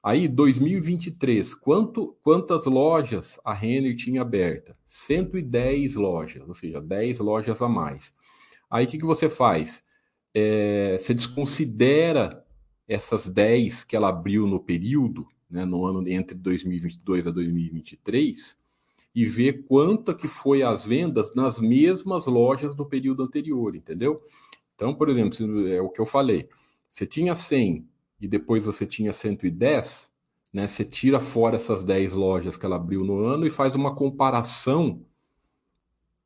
[0.05, 4.77] Aí, 2023, quanto, quantas lojas a Renner tinha aberta?
[4.85, 8.13] 110 lojas, ou seja, 10 lojas a mais.
[8.69, 9.83] Aí o que, que você faz?
[10.31, 12.45] É, você desconsidera
[12.87, 18.57] essas 10 que ela abriu no período, né, no ano entre 2022 a 2023,
[19.13, 24.21] e ver quanto que foi as vendas nas mesmas lojas do período anterior, entendeu?
[24.75, 26.49] Então, por exemplo, é o que eu falei,
[26.89, 27.87] você tinha 100
[28.19, 30.13] e depois você tinha 110,
[30.53, 30.67] né?
[30.67, 35.05] Você tira fora essas 10 lojas que ela abriu no ano e faz uma comparação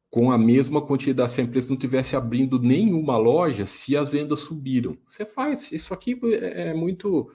[0.09, 4.39] com a mesma quantidade, se a empresa não tivesse abrindo nenhuma loja, se as vendas
[4.39, 4.97] subiram.
[5.05, 7.31] Você faz, isso aqui é, é muito.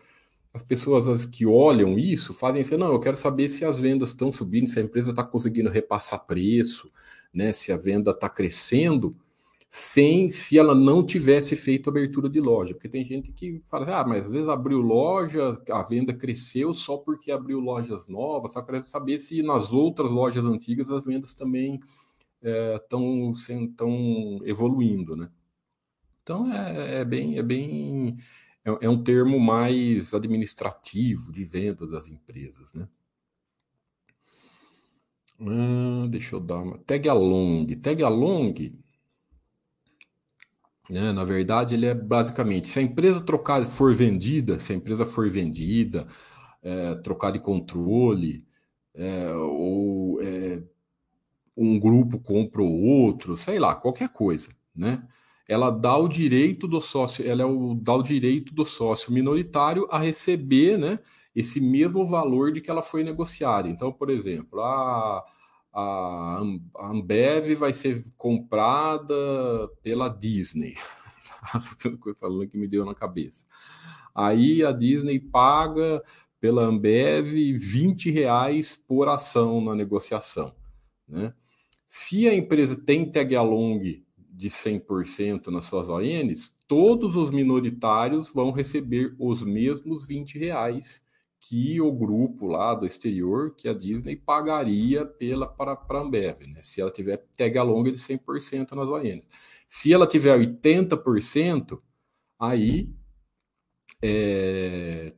[0.55, 4.31] As pessoas que olham isso fazem assim, não, eu quero saber se as vendas estão
[4.31, 6.89] subindo, se a empresa está conseguindo repassar preço,
[7.33, 9.17] né, se a venda está crescendo,
[9.69, 12.73] sem se ela não tivesse feito abertura de loja.
[12.73, 16.97] Porque tem gente que fala, ah, mas às vezes abriu loja, a venda cresceu só
[16.97, 21.81] porque abriu lojas novas, só quero saber se nas outras lojas antigas as vendas também
[22.41, 25.29] estão é, tão evoluindo, né?
[26.23, 28.17] Então é, é bem é bem
[28.65, 32.89] é, é, um termo mais administrativo de vendas das empresas, né?
[35.41, 38.55] Ah, deixa eu dar uma tag along, tag along,
[40.89, 41.13] né?
[41.13, 45.29] Na verdade ele é basicamente se a empresa trocar for vendida, se a empresa for
[45.29, 46.07] vendida,
[46.63, 48.47] é, trocar de controle
[48.95, 50.63] é, ou é,
[51.57, 55.07] um grupo compra o outro, sei lá, qualquer coisa, né?
[55.47, 59.87] Ela dá o direito do sócio, ela é o, dá o direito do sócio minoritário
[59.91, 60.99] a receber, né,
[61.35, 63.69] esse mesmo valor de que ela foi negociada.
[63.69, 65.23] Então, por exemplo, a,
[65.73, 66.43] a,
[66.79, 69.15] Ambev vai ser comprada
[69.83, 70.75] pela Disney.
[72.19, 73.45] falando que me deu na cabeça.
[74.15, 76.03] Aí a Disney paga
[76.41, 80.55] pela Ambev 20 reais por ação na negociação.
[81.09, 81.35] Né?
[81.87, 84.04] Se a empresa tem tag along
[84.35, 91.05] de 100% nas suas ONs, todos os minoritários vão receber os mesmos 20 reais
[91.39, 96.63] que o grupo lá do exterior, que a Disney pagaria pela para a Ambev, né?
[96.63, 99.29] Se ela tiver tag along de 100% nas ONs.
[99.69, 101.81] Se ela tiver 80%,
[102.39, 102.91] aí
[104.03, 105.13] é,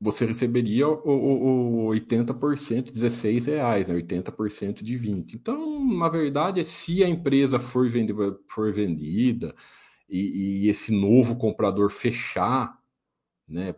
[0.00, 3.94] você receberia o, o, o 80%, 16 reais, né?
[3.94, 5.34] 80% de 20.
[5.34, 9.54] Então, na verdade, se a empresa for vendida, for vendida
[10.08, 12.78] e, e, esse novo comprador fechar,
[13.48, 13.74] né?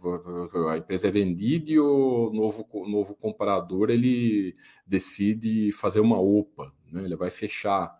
[0.70, 4.56] A empresa é vendida e o novo, novo comprador ele
[4.86, 7.04] decide fazer uma OPA, né?
[7.04, 7.98] Ele vai fechar.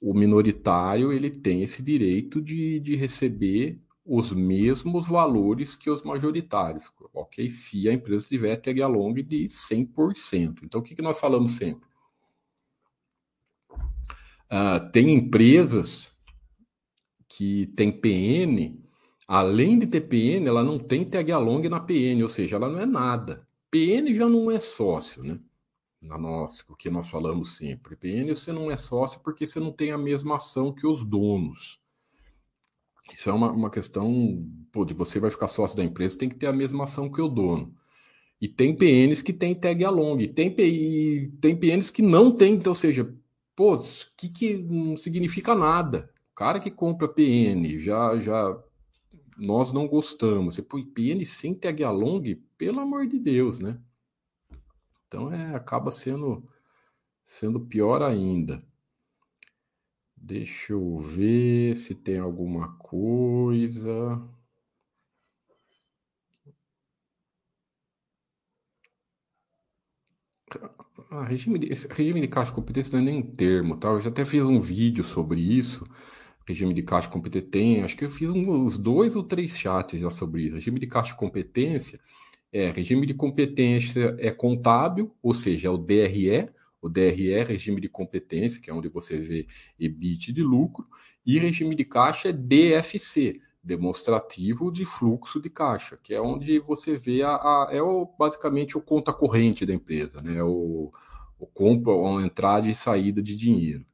[0.00, 3.78] O minoritário ele tem esse direito de, de receber
[4.12, 7.48] os mesmos valores que os majoritários, ok?
[7.48, 10.64] Se a empresa tiver tag along de 100%.
[10.64, 11.88] Então, o que, que nós falamos sempre?
[14.50, 16.10] Uh, tem empresas
[17.28, 18.82] que tem PN,
[19.28, 22.80] além de ter PN, ela não tem tag along na PN, ou seja, ela não
[22.80, 23.46] é nada.
[23.70, 25.38] PN já não é sócio, né?
[26.02, 27.94] Na nossa, o que nós falamos sempre.
[27.94, 31.79] PN você não é sócio porque você não tem a mesma ação que os donos.
[33.14, 36.36] Isso é uma, uma questão pô, de você vai ficar sócio da empresa, tem que
[36.36, 37.74] ter a mesma ação que o dono.
[38.40, 40.54] E tem PNs que tem tag along, tem,
[41.40, 43.14] tem PNs que não tem, então, ou seja,
[43.54, 43.78] pô,
[44.16, 46.10] que, que não significa nada.
[46.32, 48.58] O cara que compra PN, já, já
[49.36, 50.54] nós não gostamos.
[50.54, 53.78] Você põe PN sem tag along, pelo amor de Deus, né?
[55.06, 56.42] Então é, acaba sendo,
[57.24, 58.62] sendo pior ainda.
[60.30, 64.22] Deixa eu ver se tem alguma coisa.
[71.10, 73.88] Ah, regime, de, regime de caixa competência não é nem um termo, tá?
[73.88, 75.84] Eu já até fiz um vídeo sobre isso.
[76.46, 80.10] Regime de caixa competência tem, acho que eu fiz uns dois ou três chats já
[80.10, 80.54] sobre isso.
[80.56, 82.00] Regime de caixa competência
[82.52, 87.88] é regime de competência é contábil, ou seja, é o DRE, o DRE regime de
[87.88, 89.46] competência, que é onde você vê
[89.78, 90.86] EBIT de lucro,
[91.24, 96.96] e regime de caixa é DFC, demonstrativo de fluxo de caixa, que é onde você
[96.96, 100.42] vê a, a é o, basicamente o conta corrente da empresa, né?
[100.42, 100.90] O,
[101.38, 103.84] o compra, a entrada e saída de dinheiro.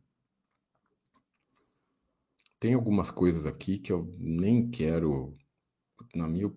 [2.59, 5.37] Tem algumas coisas aqui que eu nem quero,
[6.15, 6.53] na minha,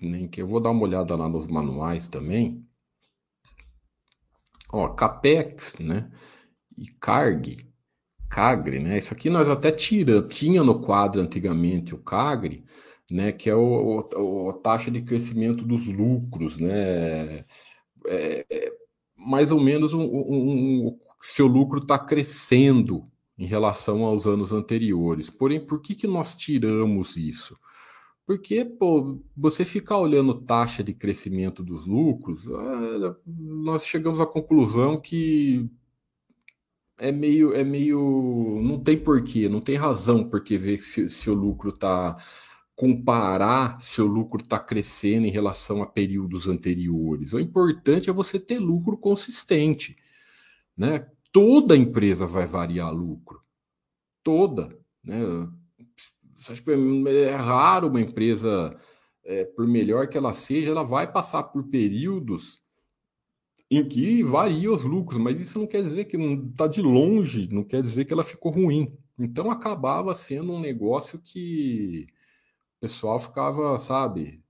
[0.00, 2.66] nem que eu vou dar uma olhada lá nos manuais também.
[4.72, 6.10] Ó, CAPEX, né?
[6.78, 7.68] E CARG,
[8.30, 8.98] CAGRE, né?
[8.98, 12.64] Isso aqui nós até tira, tinha no quadro antigamente o CAGRE,
[13.10, 13.32] né?
[13.32, 17.44] Que é o, o a taxa de crescimento dos lucros, né?
[18.06, 18.72] É, é
[19.16, 23.06] mais ou menos um, um, um seu lucro está crescendo
[23.38, 25.30] em relação aos anos anteriores.
[25.30, 27.56] Porém, por que, que nós tiramos isso?
[28.32, 32.46] Porque, pô, você ficar olhando taxa de crescimento dos lucros,
[33.26, 35.68] nós chegamos à conclusão que
[36.98, 41.34] é meio, é meio, não tem porquê, não tem razão porque ver se, se o
[41.34, 42.16] lucro está
[42.74, 47.34] comparar se o lucro está crescendo em relação a períodos anteriores.
[47.34, 49.94] O importante é você ter lucro consistente,
[50.74, 51.06] né?
[51.30, 53.42] Toda empresa vai variar lucro,
[54.22, 54.74] toda,
[55.04, 55.20] né?
[56.48, 58.76] Acho que é raro uma empresa,
[59.24, 62.62] é, por melhor que ela seja, ela vai passar por períodos
[63.70, 67.48] em que varia os lucros, mas isso não quer dizer que não está de longe,
[67.50, 68.94] não quer dizer que ela ficou ruim.
[69.18, 72.06] Então acabava sendo um negócio que
[72.76, 74.44] o pessoal ficava, sabe,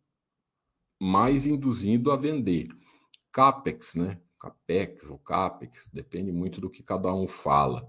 [1.01, 2.69] mais induzindo a vender.
[3.31, 4.21] Capex, né?
[4.41, 7.89] Capex ou Capex, depende muito do que cada um fala.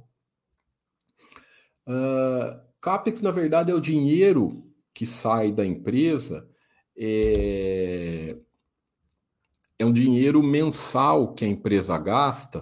[1.87, 4.61] Uh, Capex, na verdade, é o dinheiro
[4.93, 6.45] que sai da empresa
[6.97, 8.27] é,
[9.79, 12.61] é um dinheiro mensal que a empresa gasta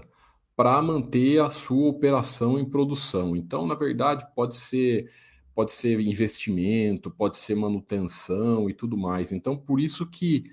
[0.55, 3.36] para manter a sua operação em produção.
[3.36, 5.11] Então, na verdade, pode ser
[5.55, 9.32] pode ser investimento, pode ser manutenção e tudo mais.
[9.32, 10.43] Então, por isso que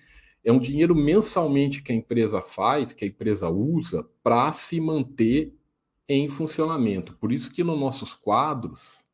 [0.42, 5.54] é um dinheiro mensalmente que a empresa faz, que a empresa usa para se manter
[6.08, 7.14] em funcionamento.
[7.18, 9.06] Por isso que nos nossos quadros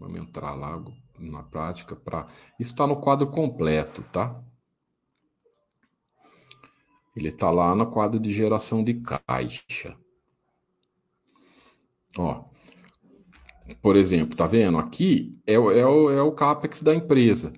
[0.00, 0.82] Vamos entrar lá
[1.18, 2.26] na prática para.
[2.58, 4.42] Isso está no quadro completo, tá?
[7.14, 9.94] Ele está lá no quadro de geração de caixa.
[12.16, 12.44] Ó,
[13.82, 14.78] por exemplo, tá vendo?
[14.78, 17.52] Aqui é, é, o, é o CAPEX da empresa,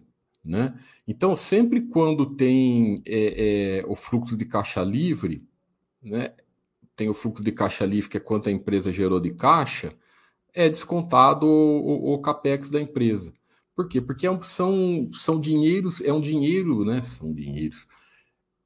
[0.44, 0.76] né?
[1.06, 5.46] Então, sempre quando tem é, é, o fluxo de caixa livre,
[6.02, 6.34] né?
[6.96, 9.96] Tem o fluxo de caixa livre, que é quanto a empresa gerou de caixa,
[10.54, 13.32] é descontado o, o, capex da empresa.
[13.74, 14.00] Por quê?
[14.00, 17.02] Porque é são, são dinheiros, é um dinheiro, né?
[17.02, 17.86] São dinheiros.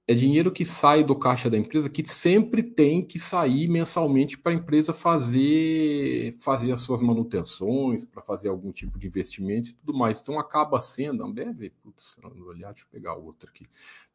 [0.08, 4.52] É dinheiro que sai do caixa da empresa que sempre tem que sair mensalmente para
[4.52, 9.94] a empresa fazer fazer as suas manutenções, para fazer algum tipo de investimento e tudo
[9.98, 10.20] mais.
[10.20, 12.16] Então acaba sendo, Ambev, putz,
[12.46, 13.66] olhar, deixa eu pegar outro aqui.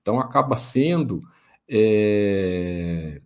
[0.02, 1.22] Então acaba sendo
[1.68, 3.22] é,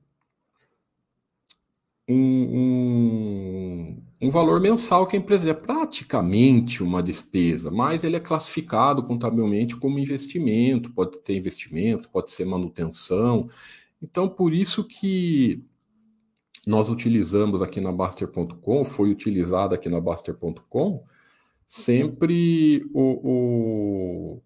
[2.07, 8.19] um, um um valor mensal que a empresa é praticamente uma despesa, mas ele é
[8.19, 13.49] classificado contabilmente como investimento, pode ter investimento, pode ser manutenção.
[14.01, 15.63] Então, por isso que
[16.65, 21.03] nós utilizamos aqui na Baster.com, foi utilizado aqui na Baster.com,
[21.67, 24.41] sempre o, o,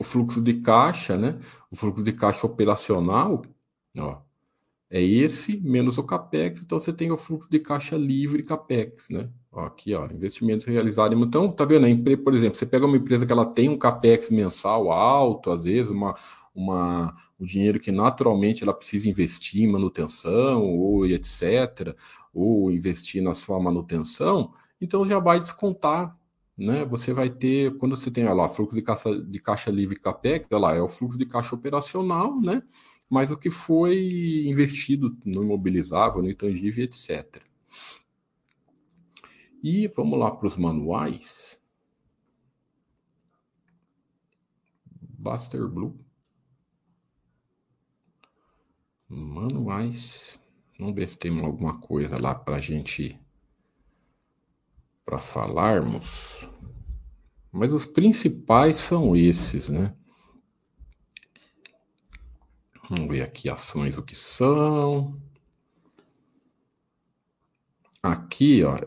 [0.00, 1.38] o, fluxo de caixa, né?
[1.70, 3.42] O fluxo de caixa operacional,
[3.96, 4.22] ó,
[4.90, 9.28] é esse menos o capex, então você tem o fluxo de caixa livre capex, né?
[9.52, 11.18] Ó, aqui, ó, investimentos realizados.
[11.18, 11.86] Então, tá vendo?
[11.86, 15.64] A por exemplo, você pega uma empresa que ela tem um capex mensal alto, às
[15.64, 16.14] vezes uma,
[16.54, 21.94] uma o dinheiro que naturalmente ela precisa investir em manutenção ou etc,
[22.32, 26.18] ou investir na sua manutenção, então já vai descontar
[26.58, 26.84] né?
[26.86, 30.46] Você vai ter, quando você tem olha lá, fluxo de caixa, de caixa livre capex,
[30.50, 32.62] olha lá, é o fluxo de caixa operacional, né?
[33.08, 37.42] Mas o que foi investido no imobilizável, no intangível, etc.
[39.62, 41.60] E vamos lá para os manuais.
[45.18, 45.98] Buster Blue.
[49.08, 50.38] Manuais.
[50.78, 53.18] Vamos ver se tem alguma coisa lá para a gente
[55.04, 56.46] para falarmos.
[57.50, 59.96] Mas os principais são esses, né?
[62.90, 65.20] Vamos ver aqui ações o que são.
[68.02, 68.78] Aqui, ó.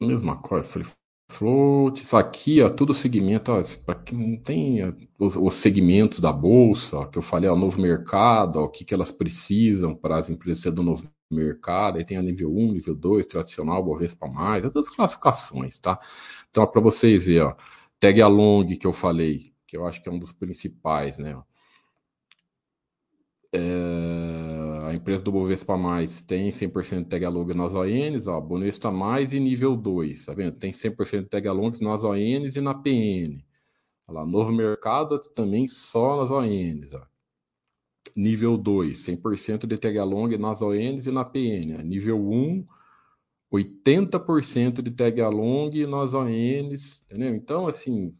[0.00, 0.84] Mesma coisa, free
[1.28, 2.02] float.
[2.02, 3.52] Isso aqui, ó, tudo segmento,
[3.84, 4.82] para quem não tem
[5.18, 8.84] os, os, segmentos da bolsa, ó, que eu falei, ó, novo mercado, ó, o que,
[8.84, 11.98] que elas precisam para as empresas ser do novo mercado.
[11.98, 15.98] Aí tem a nível 1, nível 2, tradicional, Bovespa mais, todas as classificações, tá?
[16.50, 17.54] Então, para vocês verem, ó,
[17.98, 21.36] tag along que eu falei, que eu acho que é um dos principais, né?
[21.36, 21.55] Ó.
[23.58, 28.90] É, a empresa do Bovespa Mais tem 100% de tag along nas ONs, ó, Bonesta
[28.90, 30.56] Mais e nível 2, tá vendo?
[30.58, 33.42] Tem 100% de tag alongs nas ONs e na PN.
[34.08, 37.06] Olha lá, novo mercado também só nas ONs, ó.
[38.14, 41.78] Nível 2, 100% de tag along nas ONs e na PN.
[41.78, 41.82] Ó.
[41.82, 42.66] Nível 1,
[43.50, 47.34] 80% de tag along nas ONs, entendeu?
[47.34, 48.14] Então, assim,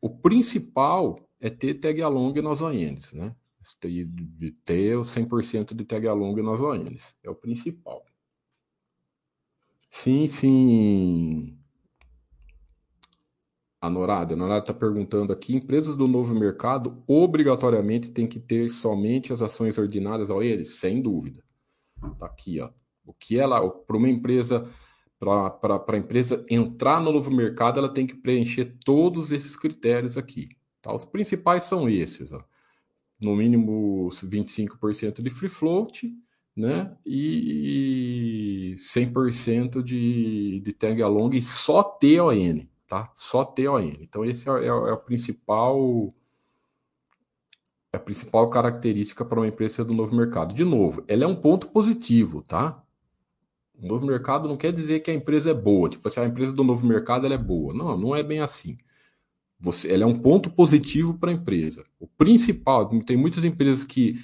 [0.00, 3.36] o principal é ter tag along nas ONs, né?
[3.80, 7.14] De ter o 100% de tag along nas ONs.
[7.22, 8.04] É o principal.
[9.90, 11.58] Sim, sim.
[13.80, 18.70] A Norada, a Norada está perguntando aqui: empresas do novo mercado obrigatoriamente têm que ter
[18.70, 20.76] somente as ações ordinárias ao eles?
[20.76, 21.44] Sem dúvida.
[22.12, 22.70] Está aqui, ó.
[23.04, 24.68] O que ela, para uma empresa,
[25.20, 30.48] para a empresa entrar no novo mercado, ela tem que preencher todos esses critérios aqui.
[30.80, 30.92] Tá?
[30.92, 32.42] Os principais são esses, ó.
[33.20, 36.12] No mínimo 25% de free float,
[36.56, 36.96] né?
[37.06, 43.10] E 100% de, de tag along e só TON tá?
[43.14, 43.92] Só TON.
[44.00, 46.14] Então esse é, é, é o principal
[47.92, 50.54] é a principal característica para uma empresa do novo mercado.
[50.54, 52.82] De novo, ela é um ponto positivo, tá?
[53.76, 55.88] O novo mercado não quer dizer que a empresa é boa.
[55.88, 57.72] Tipo assim, a empresa do novo mercado ela é boa.
[57.72, 58.76] Não, não é bem assim.
[59.60, 61.84] Você, ela é um ponto positivo para a empresa.
[61.98, 64.16] O principal, tem muitas empresas que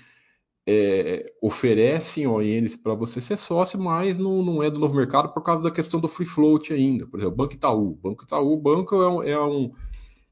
[0.67, 5.43] é, oferecem ONs para você ser sócio, mas não, não é do novo mercado por
[5.43, 7.07] causa da questão do free float ainda.
[7.07, 7.99] Por exemplo, Banco Itaú.
[8.03, 9.73] Banco Itaú, banco é um, é um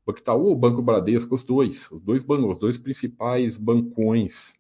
[0.07, 4.55] Banco Itaú ou Banco Bradesco, os dois, os dois bancos, os dois principais bancões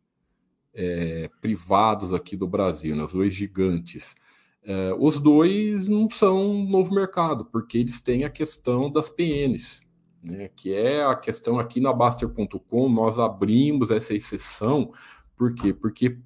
[0.74, 4.14] é, privados aqui do Brasil, né, os dois gigantes.
[4.62, 9.80] É, os dois não são novo mercado, porque eles têm a questão das PNs,
[10.23, 14.93] né, que é a questão aqui na Baster.com, nós abrimos essa exceção
[15.39, 15.73] por quê?
[15.73, 16.19] Porque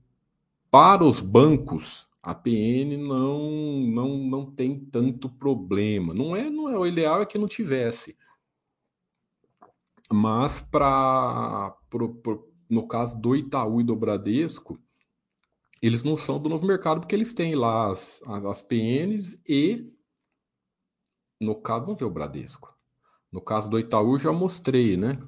[0.71, 3.51] para os bancos a PN não
[3.83, 6.15] não não tem tanto problema.
[6.15, 8.17] Não é, não é o ideal é que não tivesse.
[10.11, 11.77] Mas para
[12.71, 14.81] no caso do Itaú e do Bradesco,
[15.83, 19.93] eles não são do novo mercado porque eles têm lá as, as PNs e
[21.39, 22.72] no caso, vamos ver o Bradesco.
[23.33, 25.19] No caso do Itaú já mostrei, né?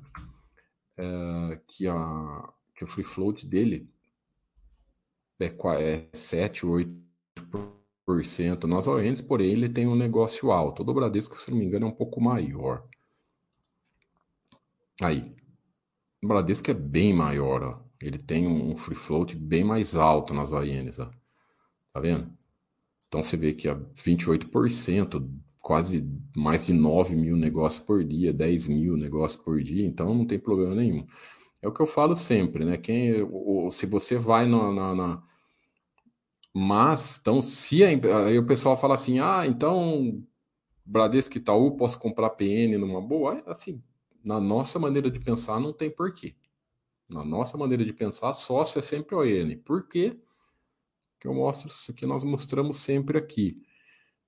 [0.96, 3.88] É, que a que o free float dele
[5.40, 10.82] é, é 7, 8% nas ONs, porém ele tem um negócio alto.
[10.82, 12.86] O do Bradesco, se não me engano, é um pouco maior.
[15.00, 15.34] Aí,
[16.22, 17.84] o Bradesco é bem maior, ó.
[18.00, 20.96] Ele tem um free float bem mais alto nas ONs.
[20.96, 22.30] Tá vendo?
[23.06, 25.30] Então você vê que a 28%,
[25.64, 26.06] quase
[26.36, 30.38] mais de 9 mil negócios por dia, 10 mil negócios por dia, então não tem
[30.38, 31.06] problema nenhum.
[31.62, 32.76] É o que eu falo sempre, né?
[32.76, 35.22] Quem, o, se você vai na, na, na...
[36.52, 37.88] Mas, então, se a,
[38.26, 40.22] aí o pessoal fala assim, ah, então
[40.84, 43.42] Bradesco Itaú, posso comprar PN numa boa?
[43.46, 43.82] Assim,
[44.22, 46.36] na nossa maneira de pensar, não tem porquê.
[47.08, 49.56] Na nossa maneira de pensar, sócio é sempre ON.
[49.64, 50.20] Por quê?
[51.18, 53.62] Que eu mostro, que nós mostramos sempre aqui,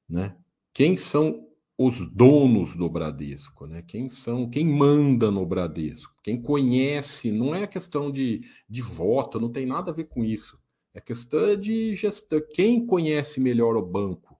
[0.08, 0.34] né?
[0.76, 1.48] Quem são
[1.78, 3.80] os donos do Bradesco, né?
[3.80, 9.50] Quem são, quem manda no Bradesco, quem conhece, não é questão de, de voto, não
[9.50, 10.60] tem nada a ver com isso.
[10.92, 12.42] É questão de gestão.
[12.52, 14.38] Quem conhece melhor o banco?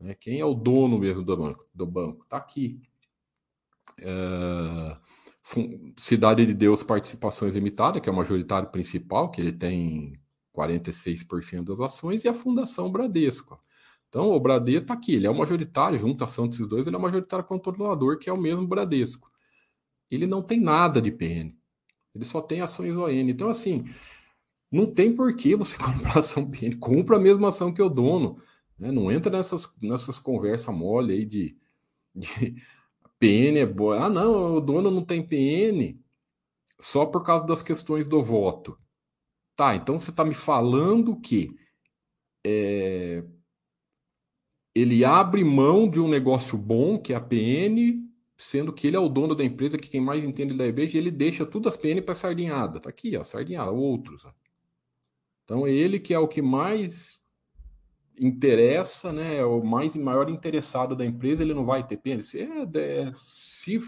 [0.00, 0.14] Né?
[0.14, 1.66] Quem é o dono mesmo do banco?
[1.74, 2.24] Do banco?
[2.30, 2.80] Tá aqui.
[4.00, 4.96] É...
[5.98, 10.18] Cidade de Deus Participações Limitada, que é o majoritário principal, que ele tem
[10.56, 13.60] 46% das ações, e a Fundação Bradesco.
[14.12, 16.94] Então, o Bradesco está aqui, ele é o majoritário, junto à ação desses dois, ele
[16.94, 19.32] é o majoritário controlador, que é o mesmo Bradesco.
[20.10, 21.56] Ele não tem nada de PN,
[22.14, 23.08] ele só tem ações ON.
[23.08, 23.86] Então, assim,
[24.70, 28.38] não tem por que você comprar ação PN, compra a mesma ação que o dono.
[28.78, 28.92] Né?
[28.92, 31.56] Não entra nessas, nessas conversas mole aí de,
[32.14, 32.54] de
[33.18, 34.04] PN é boa.
[34.04, 35.98] Ah, não, o dono não tem PN
[36.78, 38.78] só por causa das questões do voto.
[39.56, 41.56] Tá, então você está me falando que
[42.44, 43.24] é,
[44.74, 48.02] ele abre mão de um negócio bom, que é a PN,
[48.36, 51.10] sendo que ele é o dono da empresa, que quem mais entende da EBG, ele
[51.10, 52.80] deixa tudo as PN para sardinhada.
[52.80, 54.24] Tá aqui, ó, sardinhada, outros.
[54.24, 54.32] Ó.
[55.44, 57.20] Então ele que é o que mais
[58.18, 62.22] interessa, né, é o mais maior interessado da empresa, ele não vai ter PN.
[62.22, 63.78] Se, é, é, se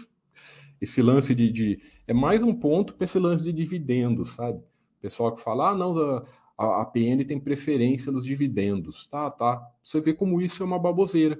[0.79, 4.61] esse lance de, de, é mais um ponto para esse lance de dividendos, sabe?
[5.01, 6.25] Pessoal que fala, ah, não,
[6.57, 9.07] a, a PN tem preferência nos dividendos.
[9.07, 9.61] Tá, tá.
[9.83, 11.39] Você vê como isso é uma baboseira.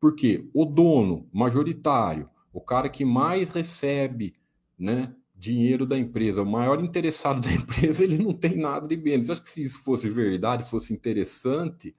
[0.00, 4.34] Porque o dono majoritário, o cara que mais recebe
[4.78, 9.20] né, dinheiro da empresa, o maior interessado da empresa, ele não tem nada de bem.
[9.20, 11.94] Acho que se isso fosse verdade, fosse interessante,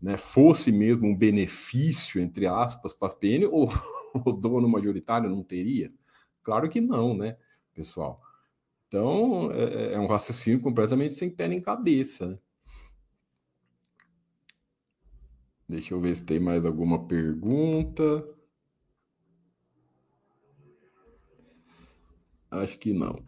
[0.00, 3.68] né, fosse mesmo um benefício, entre aspas, para as PN, o,
[4.14, 5.92] o dono majoritário não teria?
[6.42, 7.36] Claro que não, né,
[7.74, 8.20] pessoal?
[8.90, 12.26] Então, é, é um raciocínio completamente sem pé nem cabeça.
[12.26, 12.38] Né?
[15.68, 18.02] Deixa eu ver se tem mais alguma pergunta.
[22.50, 23.24] Acho que não.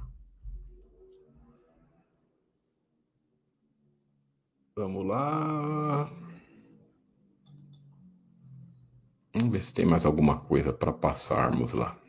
[4.75, 6.11] Vamos lá.
[9.33, 12.02] Vamos ver se tem mais alguma coisa para passarmos lá.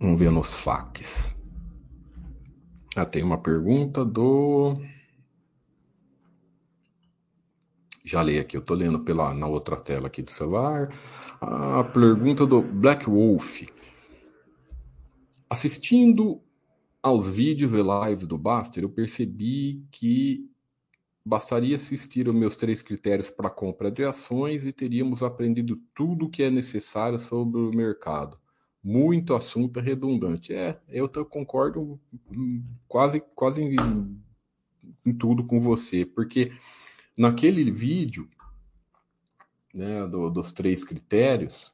[0.00, 1.34] Vamos ver nos facs.
[2.94, 4.80] Ah, tem uma pergunta do.
[8.04, 10.88] Já li aqui, eu estou lendo pela, na outra tela aqui do celular.
[11.40, 13.62] A pergunta do Black Wolf.
[15.50, 16.40] Assistindo
[17.02, 20.48] aos vídeos e lives do Baster, eu percebi que
[21.24, 26.30] bastaria assistir aos meus três critérios para compra de ações e teríamos aprendido tudo o
[26.30, 28.38] que é necessário sobre o mercado.
[28.82, 30.54] Muito assunto redundante.
[30.54, 32.00] É, eu concordo
[32.86, 33.76] quase, quase em,
[35.04, 36.52] em tudo com você, porque
[37.18, 38.28] naquele vídeo
[39.74, 41.72] né, do, dos três critérios,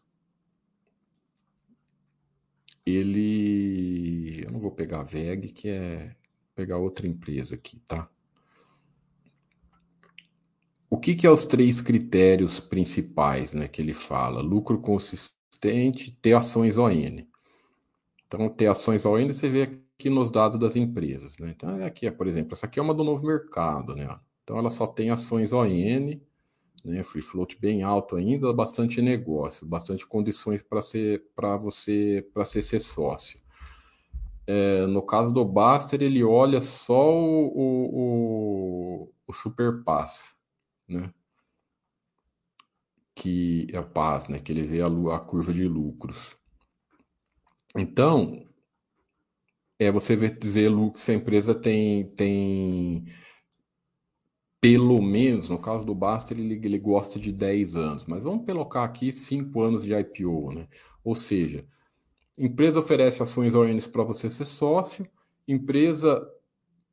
[2.84, 4.44] ele.
[4.44, 6.14] Eu não vou pegar a VEG, que é
[6.54, 8.08] pegar outra empresa aqui, tá?
[10.88, 14.40] O que, que é os três critérios principais né, que ele fala?
[14.40, 16.90] Lucro consistente, ter ações ON.
[18.26, 21.38] Então, ter ações ON você vê aqui nos dados das empresas.
[21.38, 21.54] Né?
[21.56, 23.94] Então, aqui, por exemplo, essa aqui é uma do novo mercado.
[23.94, 24.08] Né?
[24.42, 26.20] Então, ela só tem ações ON,
[26.84, 27.02] né?
[27.02, 32.62] free float bem alto ainda, bastante negócio, bastante condições para ser para você para ser,
[32.62, 33.40] ser sócio.
[34.46, 40.34] É, no caso do Baster, ele olha só o, o, o, o Super Pass,
[40.86, 41.10] né?
[43.24, 44.38] Que é paz, né?
[44.38, 46.36] Que ele vê a, a curva de lucros.
[47.74, 48.46] Então,
[49.78, 53.06] é você vê, vê se a empresa tem, tem
[54.60, 58.84] pelo menos, no caso do Baster, ele, ele gosta de 10 anos, mas vamos colocar
[58.84, 60.68] aqui 5 anos de IPO, né?
[61.02, 61.66] Ou seja,
[62.38, 65.08] empresa oferece ações ONs para você ser sócio,
[65.48, 66.30] empresa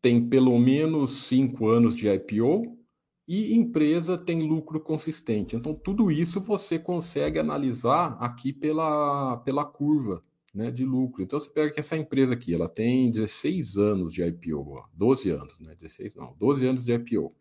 [0.02, 2.81] tem pelo menos 5 anos de IPO,
[3.28, 5.56] e empresa tem lucro consistente.
[5.56, 11.24] Então, tudo isso você consegue analisar aqui pela, pela curva né, de lucro.
[11.24, 15.30] Então, você pega que essa empresa aqui, ela tem 16 anos de IPO, ó, 12
[15.30, 15.76] anos, né?
[15.80, 17.34] 16 não, 12 anos de IPO.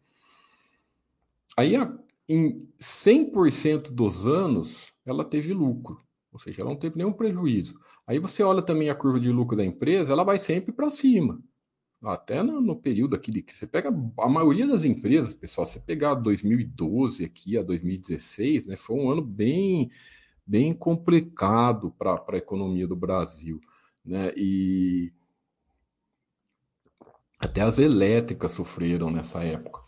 [1.56, 1.74] Aí,
[2.28, 6.00] em 100% dos anos, ela teve lucro,
[6.32, 7.74] ou seja, ela não teve nenhum prejuízo.
[8.06, 11.42] Aí você olha também a curva de lucro da empresa, ela vai sempre para cima.
[12.02, 15.78] Até no, no, período aqui de que você pega a maioria das empresas, pessoal, você
[15.78, 19.90] pegar 2012 aqui a 2016, né, foi um ano bem
[20.46, 23.60] bem complicado para a economia do Brasil,
[24.04, 24.32] né?
[24.36, 25.12] E
[27.38, 29.80] até as elétricas sofreram nessa época.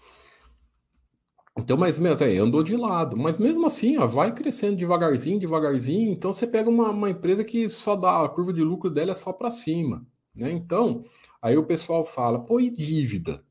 [1.56, 6.10] Então, mas até andou de lado, mas mesmo assim, ó, vai crescendo devagarzinho, devagarzinho.
[6.12, 9.14] Então, você pega uma, uma empresa que só dá a curva de lucro dela é
[9.14, 10.50] só para cima, né?
[10.50, 11.04] Então,
[11.43, 13.45] Aí o pessoal fala, pô, e dívida?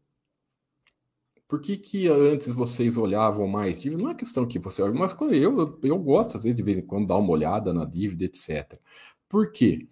[1.46, 4.02] Por que, que antes vocês olhavam mais dívida?
[4.02, 6.86] Não é questão que você olha, mas eu, eu gosto, às vezes, de vez em
[6.86, 8.80] quando, dar uma olhada na dívida, etc.
[9.28, 9.90] Por quê?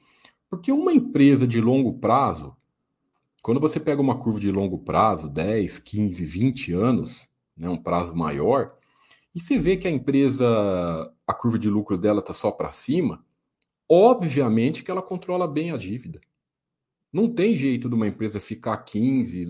[0.50, 2.56] Porque uma empresa de longo prazo,
[3.44, 7.28] quando você pega uma curva de longo prazo, 10, 15, 20 anos,
[7.58, 8.78] né, um prazo maior,
[9.36, 10.48] e você vê que a empresa,
[11.28, 13.26] a curva de lucro dela está só para cima,
[13.90, 16.22] obviamente que ela controla bem a dívida.
[17.12, 19.48] Não tem jeito de uma empresa ficar 15,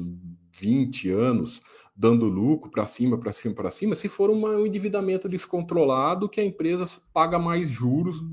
[0.57, 1.61] 20 anos
[1.95, 6.45] dando lucro para cima, para cima, para cima, se for um endividamento descontrolado que a
[6.45, 8.23] empresa paga mais juros,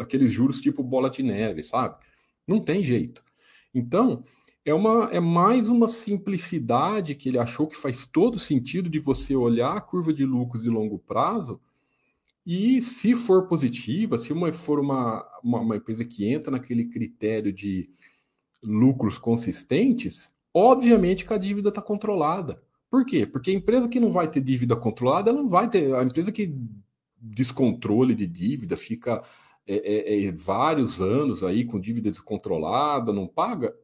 [0.00, 1.96] aqueles juros tipo bola de neve, sabe?
[2.46, 3.20] Não tem jeito.
[3.74, 4.22] Então,
[4.64, 9.34] é, uma, é mais uma simplicidade que ele achou que faz todo sentido de você
[9.34, 11.60] olhar a curva de lucros de longo prazo
[12.46, 17.52] e, se for positiva, se uma for uma, uma, uma empresa que entra naquele critério
[17.52, 17.90] de
[18.62, 22.62] lucros consistentes, obviamente que a dívida está controlada.
[22.90, 23.26] Por quê?
[23.26, 25.94] Porque a empresa que não vai ter dívida controlada, ela não vai ter.
[25.94, 26.54] A empresa que
[27.22, 29.22] descontrole de dívida, fica
[29.66, 33.74] é, é, é, vários anos aí com dívida descontrolada, não paga,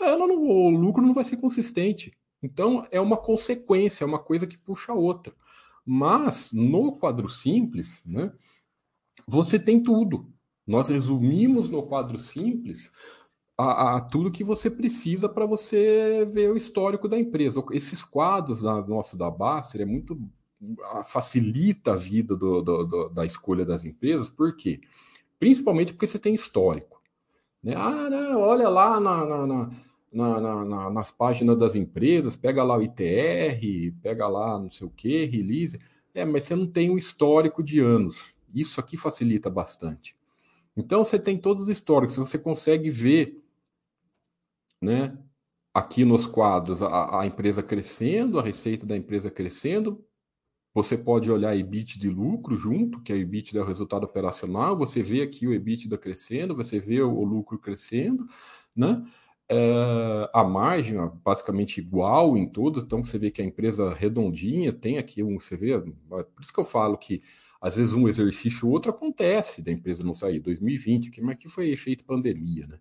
[0.00, 2.16] ela não, o lucro não vai ser consistente.
[2.42, 5.34] Então é uma consequência, é uma coisa que puxa a outra.
[5.84, 8.32] Mas no quadro simples, né,
[9.26, 10.32] você tem tudo.
[10.66, 12.90] Nós resumimos no quadro simples
[13.58, 17.64] a, a tudo que você precisa para você ver o histórico da empresa.
[17.72, 20.18] Esses quadros da, nosso da Baster é muito
[21.04, 24.80] facilita a vida do, do, do, da escolha das empresas, por quê?
[25.38, 27.00] Principalmente porque você tem histórico.
[27.62, 27.74] Né?
[27.76, 29.46] Ah, não, olha lá na, na,
[30.12, 34.90] na, na, nas páginas das empresas, pega lá o ITR, pega lá não sei o
[34.90, 35.78] que, release.
[36.14, 38.34] É, mas você não tem o histórico de anos.
[38.54, 40.16] Isso aqui facilita bastante.
[40.74, 43.42] Então você tem todos os históricos, você consegue ver
[44.80, 45.16] né,
[45.74, 50.04] aqui nos quadros a, a, empresa crescendo, a receita da empresa crescendo.
[50.74, 54.76] Você pode olhar EBIT de lucro junto, que é o EBIT é o resultado operacional.
[54.76, 58.26] Você vê aqui o EBITDA crescendo, você vê o, o lucro crescendo,
[58.76, 59.02] né?
[59.48, 64.98] É, a margem basicamente igual em tudo, então você vê que a empresa redondinha tem
[64.98, 67.22] aqui um, você vê, por isso que eu falo que
[67.60, 70.40] às vezes um exercício ou outro acontece da empresa não sair.
[70.40, 72.78] 2020, que, mas que foi efeito pandemia, né?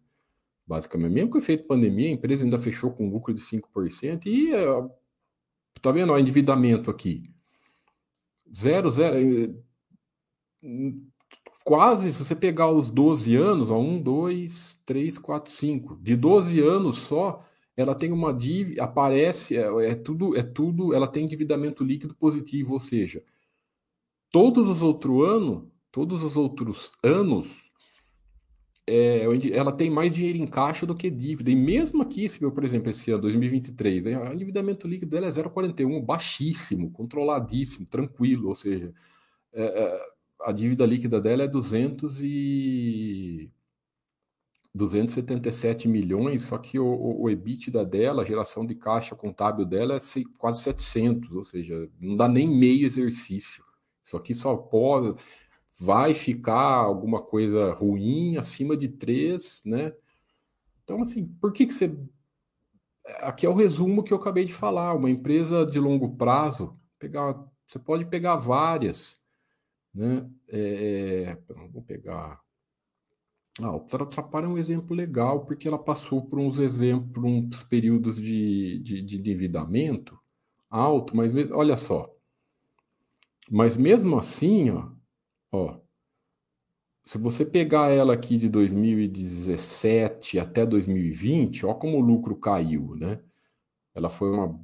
[0.68, 4.89] Basicamente, mesmo com efeito pandemia, a empresa ainda fechou com lucro de 5% e uh,
[5.82, 7.32] tá vendo o endividamento aqui?
[8.53, 9.16] Zero, zero.
[10.63, 10.93] Eh,
[11.63, 15.97] quase, se você pegar os 12 anos, ó, 1, 2, 3, 4, 5.
[16.01, 17.45] De 12 anos só,
[17.78, 22.74] ela tem uma dívida, aparece, é, é, tudo, é tudo, ela tem endividamento líquido positivo,
[22.74, 23.24] ou seja,
[24.32, 27.72] todos os outros anos, todos os outros anos,
[28.88, 29.23] é,
[29.53, 31.49] ela tem mais dinheiro em caixa do que dívida.
[31.49, 36.03] E mesmo aqui, se por exemplo, esse ano, 2023, o endividamento líquido dela é 0,41,
[36.03, 38.93] baixíssimo, controladíssimo, tranquilo, ou seja,
[39.53, 40.01] é, é,
[40.41, 43.51] a dívida líquida dela é 200 e...
[44.75, 49.95] 277 milhões, só que o, o, o EBITDA dela, a geração de caixa contábil dela
[49.95, 49.99] é
[50.38, 53.63] quase 700, ou seja, não dá nem meio exercício.
[54.03, 55.15] Isso aqui só pode,
[55.80, 59.93] vai ficar alguma coisa ruim acima de 3, né?
[60.84, 61.97] Então, assim, por que que você.
[63.19, 64.93] Aqui é o resumo que eu acabei de falar.
[64.93, 67.36] Uma empresa de longo prazo, pegar,
[67.67, 69.19] você pode pegar várias,
[69.93, 70.30] né?
[70.47, 71.38] É,
[71.71, 72.39] vou pegar.
[73.61, 78.17] Ah, o Trapalha é um exemplo legal, porque ela passou por uns exemplos, uns períodos
[78.17, 80.19] de, de, de endividamento
[80.69, 82.13] alto, mas olha só,
[83.49, 84.89] mas mesmo assim, ó,
[85.52, 85.80] ó,
[87.04, 93.20] se você pegar ela aqui de 2017 até 2020, ó como o lucro caiu, né?
[93.93, 94.60] Ela foi uma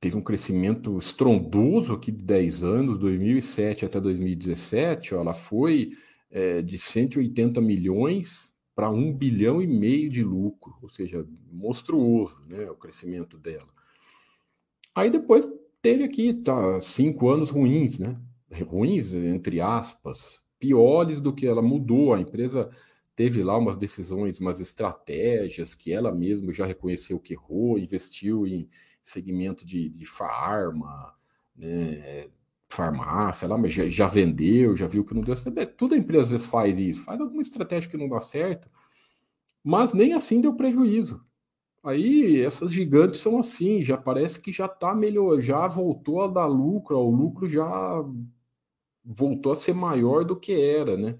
[0.00, 5.92] teve um crescimento estrondoso aqui de 10 anos, 2007 até 2017, ó, ela foi
[6.28, 12.68] é, de 180 milhões para 1 bilhão e meio de lucro, ou seja, monstruoso, né,
[12.68, 13.68] o crescimento dela.
[14.92, 15.48] Aí depois
[15.80, 18.20] teve aqui, tá, cinco anos ruins, né?
[18.60, 22.14] Ruins, entre aspas, piores do que ela mudou.
[22.14, 22.70] A empresa
[23.16, 28.68] teve lá umas decisões, umas estratégias que ela mesma já reconheceu que errou, investiu em
[29.02, 31.14] segmento de, de farma,
[31.56, 32.28] né?
[32.72, 35.58] farmácia, lá, mas já, já, vendeu, já viu que não deu certo.
[35.58, 38.68] É, Toda empresa às vezes faz isso, faz alguma estratégia que não dá certo,
[39.62, 41.22] mas nem assim deu prejuízo.
[41.82, 46.46] Aí essas gigantes são assim, já parece que já tá melhor, já voltou a dar
[46.46, 48.02] lucro, o lucro já
[49.04, 51.16] voltou a ser maior do que era, né?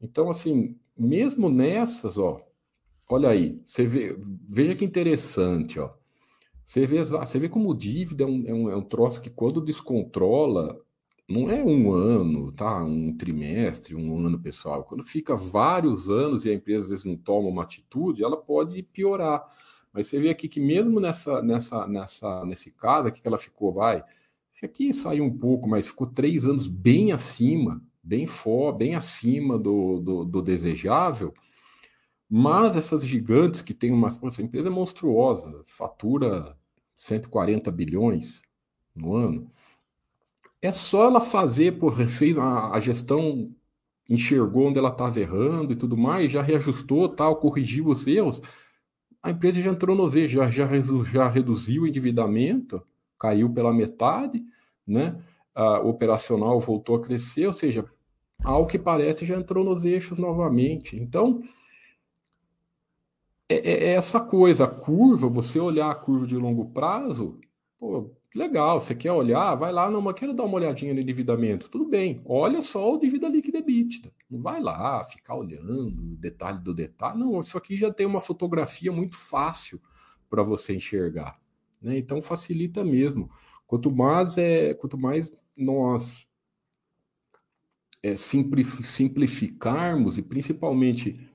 [0.00, 2.40] Então, assim, mesmo nessas, ó,
[3.08, 4.16] olha aí, você vê,
[4.48, 5.92] veja que interessante, ó.
[6.64, 9.60] Você vê, você vê como dívida é um, é um, é um troço que quando
[9.60, 10.80] descontrola,
[11.28, 12.82] não é um ano, tá?
[12.84, 14.84] Um trimestre, um ano, pessoal.
[14.84, 18.82] Quando fica vários anos e a empresa às vezes não toma uma atitude, ela pode
[18.82, 19.42] piorar.
[19.92, 23.72] Mas você vê aqui que mesmo nessa, nessa, nessa, nesse caso aqui que ela ficou,
[23.72, 24.02] vai,
[24.54, 29.58] se aqui saiu um pouco, mas ficou três anos bem acima, bem for, bem acima
[29.58, 31.34] do, do, do desejável.
[32.30, 36.56] Mas essas gigantes que têm uma essa empresa é monstruosa, fatura
[36.96, 38.42] 140 bilhões
[38.94, 39.50] no ano.
[40.62, 43.52] É só ela fazer, por fez a, a gestão
[44.08, 48.40] enxergou onde ela estava errando e tudo mais, já reajustou, tal, corrigiu os erros
[49.24, 50.68] a empresa já entrou no V, já, já,
[51.10, 52.82] já reduziu o endividamento,
[53.18, 54.44] caiu pela metade,
[54.86, 55.22] né?
[55.54, 57.84] A operacional voltou a crescer, ou seja,
[58.42, 60.96] ao que parece já entrou nos eixos novamente.
[60.96, 61.42] Então,
[63.48, 67.40] é, é, é essa coisa, a curva, você olhar a curva de longo prazo,
[67.78, 69.54] pô, Legal, você quer olhar?
[69.54, 71.70] Vai lá, não, mas quero dar uma olhadinha no endividamento.
[71.70, 74.12] Tudo bem, olha só o dívida líquida EBITDA.
[74.28, 77.16] Não vai lá ficar olhando detalhe do detalhe.
[77.16, 79.80] Não, isso aqui já tem uma fotografia muito fácil
[80.28, 81.40] para você enxergar.
[81.84, 81.98] Né?
[81.98, 83.30] Então facilita mesmo.
[83.66, 86.26] Quanto mais, é, quanto mais nós
[88.02, 91.30] é, simplificarmos e principalmente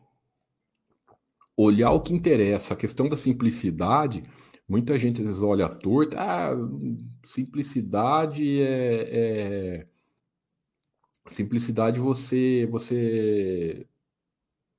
[1.55, 4.23] olhar o que interessa, a questão da simplicidade
[4.69, 6.51] Muita gente às vezes olha torto, ah,
[7.25, 9.87] simplicidade é, é...
[11.27, 13.87] simplicidade você você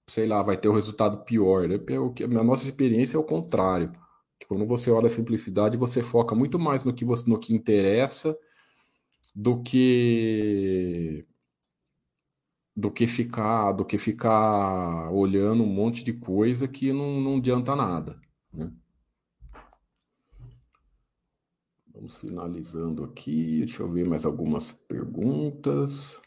[0.08, 1.76] sei lá, vai ter um resultado pior, né?
[2.40, 3.92] A nossa experiência é o contrário.
[4.51, 8.36] Quando você olha a simplicidade, você foca muito mais no que você no que interessa
[9.32, 11.24] do que
[12.74, 17.76] do que ficar do que ficar olhando um monte de coisa que não, não adianta
[17.76, 18.20] nada,
[18.53, 18.72] né?
[21.94, 23.61] Vamos finalizando aqui.
[23.61, 26.18] Deixa eu ver mais algumas perguntas.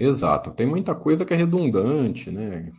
[0.00, 2.72] Exato, tem muita coisa que é redundante, né?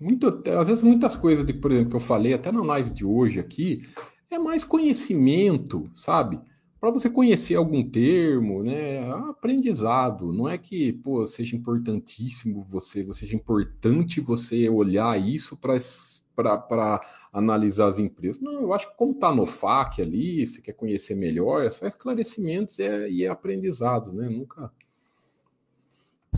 [0.00, 3.04] Muito, às vezes muitas coisas, de, por exemplo, que eu falei até na live de
[3.04, 3.82] hoje aqui,
[4.30, 6.40] é mais conhecimento, sabe?
[6.86, 9.10] para você conhecer algum termo, né?
[9.28, 10.32] Aprendizado.
[10.32, 17.00] Não é que pô, seja importantíssimo você, seja importante você olhar isso para
[17.32, 18.40] analisar as empresas.
[18.40, 21.86] Não, eu acho que como está no FAQ ali, você quer conhecer melhor, é só
[21.86, 24.28] esclarecimentos é, e é aprendizado, né?
[24.28, 24.70] Nunca.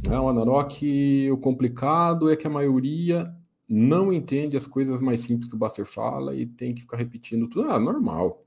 [0.06, 3.34] Não, Anarok, o complicado é que a maioria
[3.68, 7.48] não entende as coisas mais simples que o Buster fala e tem que ficar repetindo
[7.48, 7.70] tudo.
[7.70, 8.44] Ah, normal.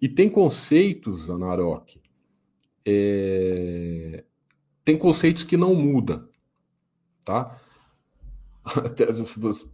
[0.00, 2.00] E tem conceitos, Anarok,
[2.86, 4.24] é...
[4.84, 6.26] tem conceitos que não mudam,
[7.24, 7.58] tá?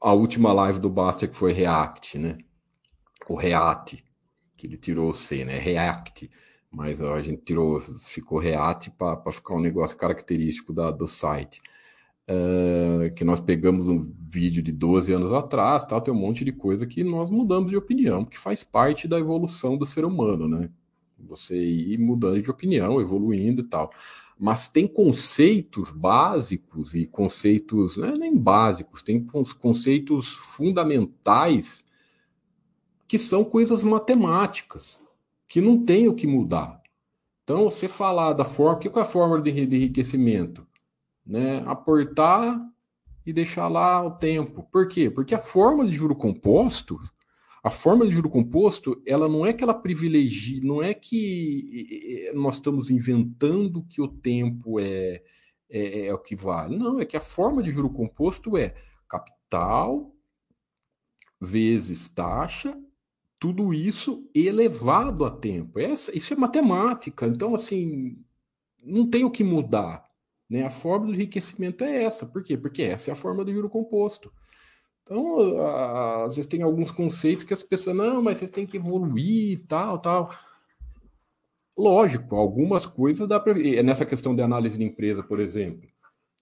[0.00, 2.38] a última live do Bastia que foi React, né?
[3.28, 4.04] O React,
[4.56, 5.58] que ele tirou o C, né?
[5.58, 6.30] React.
[6.70, 11.62] Mas a gente tirou, ficou React para ficar um negócio característico da, do site.
[13.16, 16.86] Que nós pegamos um vídeo de 12 anos atrás, tal, tem um monte de coisa
[16.86, 20.68] que nós mudamos de opinião, que faz parte da evolução do ser humano, né?
[21.18, 23.90] Você ir mudando de opinião, evoluindo e tal.
[24.38, 29.26] Mas tem conceitos básicos e conceitos, não é nem básicos, tem
[29.58, 31.82] conceitos fundamentais
[33.08, 35.02] que são coisas matemáticas,
[35.48, 36.80] que não tem o que mudar.
[37.44, 40.68] Então, você falar da forma, o que é a fórmula de enriquecimento?
[41.28, 42.58] né, aportar
[43.24, 44.66] e deixar lá o tempo.
[44.72, 45.10] Por quê?
[45.10, 46.98] Porque a fórmula de juro composto,
[47.62, 52.54] a fórmula de juro composto, ela não é que ela privilegie, não é que nós
[52.54, 55.22] estamos inventando que o tempo é,
[55.68, 56.78] é, é o que vale.
[56.78, 58.74] Não, é que a forma de juro composto é
[59.06, 60.14] capital
[61.38, 62.76] vezes taxa,
[63.38, 65.78] tudo isso elevado a tempo.
[65.78, 67.26] Essa, isso é matemática.
[67.26, 68.18] Então, assim,
[68.82, 70.04] não tem o que mudar.
[70.48, 70.64] Né?
[70.64, 72.26] A fórmula do enriquecimento é essa.
[72.26, 72.56] Por quê?
[72.56, 74.32] Porque essa é a forma do juro composto.
[75.04, 75.58] Então,
[76.24, 79.56] às vezes tem alguns conceitos que as pessoas, não, mas vocês têm que evoluir e
[79.56, 80.30] tal, tal.
[81.76, 83.54] Lógico, algumas coisas dá para.
[83.82, 85.88] Nessa questão de análise de empresa, por exemplo.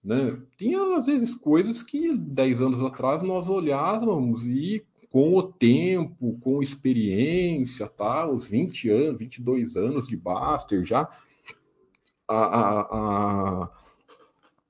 [0.03, 0.37] Né?
[0.57, 6.61] Tinha, às vezes, coisas que 10 anos atrás nós olhávamos e com o tempo, com
[6.61, 8.29] experiência, tá?
[8.29, 11.09] os 20 anos, 22 anos de Baster já,
[12.27, 12.81] a, a,
[13.63, 13.71] a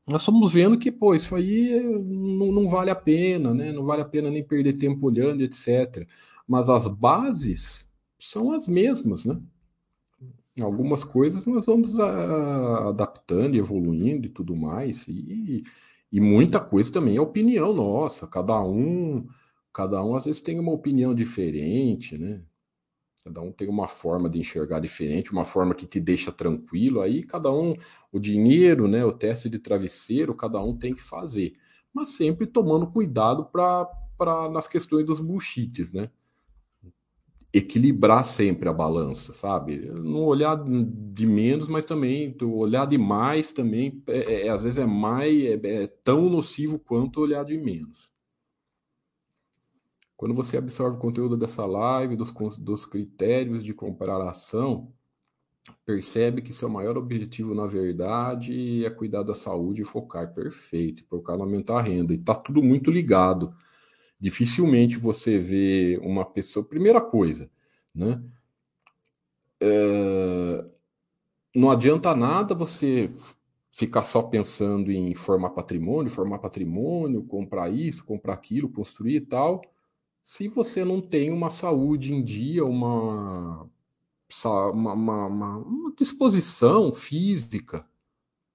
[0.07, 3.73] nós estamos vendo que, pô, isso aí não, não, vale a pena, né?
[3.73, 6.07] Não vale a pena nem perder tempo olhando, etc.
[6.47, 9.37] Mas as bases são as mesmas, né?
[10.61, 15.05] Algumas coisas nós vamos a, ah, adaptando, evoluindo e tudo mais.
[15.09, 15.63] E,
[16.09, 18.25] e muita coisa também é opinião nossa.
[18.27, 19.27] Cada um,
[19.77, 22.41] cada um às vezes tem uma opinião diferente, né?
[23.23, 26.99] Cada um tem uma forma de enxergar diferente, uma forma que te deixa tranquilo.
[26.99, 27.75] Aí cada um,
[28.11, 31.53] o dinheiro, né, o teste de travesseiro, cada um tem que fazer,
[31.93, 33.87] mas sempre tomando cuidado para
[34.51, 36.09] nas questões dos bullshits, né?
[37.53, 39.77] Equilibrar sempre a balança, sabe?
[39.77, 44.87] Não olhar de menos, mas também olhar demais também é, é, é, às vezes é
[44.87, 48.16] mais é, é tão nocivo quanto olhar de menos.
[50.17, 54.91] Quando você absorve o conteúdo dessa live, dos, dos critérios de comparação,
[55.85, 61.39] percebe que seu maior objetivo, na verdade, é cuidar da saúde e focar perfeito, focar
[61.39, 62.13] aumentar a renda.
[62.13, 63.55] E está tudo muito ligado.
[64.19, 66.65] Dificilmente você vê uma pessoa.
[66.65, 67.51] Primeira coisa,
[67.93, 68.19] né?
[69.61, 70.65] É...
[71.55, 73.07] Não adianta nada você
[73.71, 79.61] ficar só pensando em formar patrimônio, formar patrimônio, comprar isso, comprar aquilo, construir e tal
[80.27, 83.65] se você não tem uma saúde em dia, uma,
[84.45, 87.87] uma, uma, uma disposição física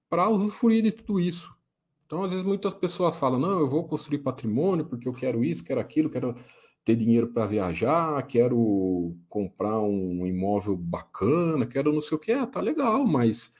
[0.07, 1.51] para usufruir de tudo isso.
[2.05, 5.63] Então, às vezes, muitas pessoas falam: não, eu vou construir patrimônio porque eu quero isso,
[5.63, 6.35] quero aquilo, quero
[6.85, 12.31] ter dinheiro para viajar, quero comprar um imóvel bacana, quero não sei o que.
[12.31, 13.51] É, tá legal, mas.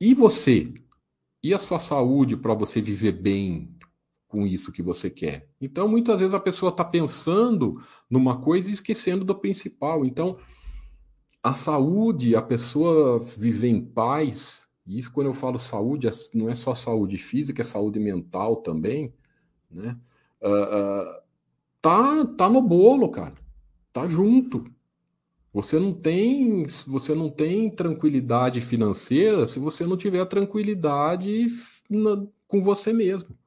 [0.00, 0.72] E você?
[1.42, 3.73] E a sua saúde para você viver bem,
[4.34, 5.48] com isso que você quer.
[5.60, 7.80] Então, muitas vezes a pessoa está pensando
[8.10, 10.04] numa coisa e esquecendo do principal.
[10.04, 10.36] Então,
[11.40, 16.54] a saúde, a pessoa viver em paz, e isso quando eu falo saúde, não é
[16.54, 19.14] só saúde física, é saúde mental também,
[19.70, 19.96] né?
[20.42, 21.22] Uh, uh,
[21.80, 23.34] tá, tá no bolo, cara.
[23.92, 24.64] Tá junto.
[25.52, 31.46] Você não tem, você não tem tranquilidade financeira se você não tiver tranquilidade
[31.88, 33.38] na, com você mesmo.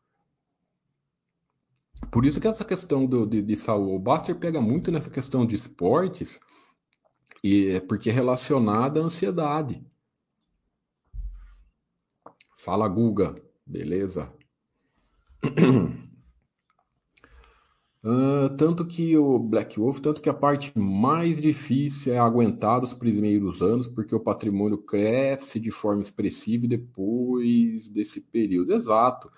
[2.12, 5.46] Por isso que essa questão do, de, de saúde, o Buster pega muito nessa questão
[5.46, 6.40] de esportes,
[7.44, 9.84] e é porque é relacionada à ansiedade.
[12.56, 13.36] Fala, Guga.
[13.66, 14.32] Beleza?
[18.04, 22.94] Uh, tanto que o Black Wolf, tanto que a parte mais difícil é aguentar os
[22.94, 28.74] primeiros anos, porque o patrimônio cresce de forma expressiva depois desse período.
[28.74, 29.30] Exato.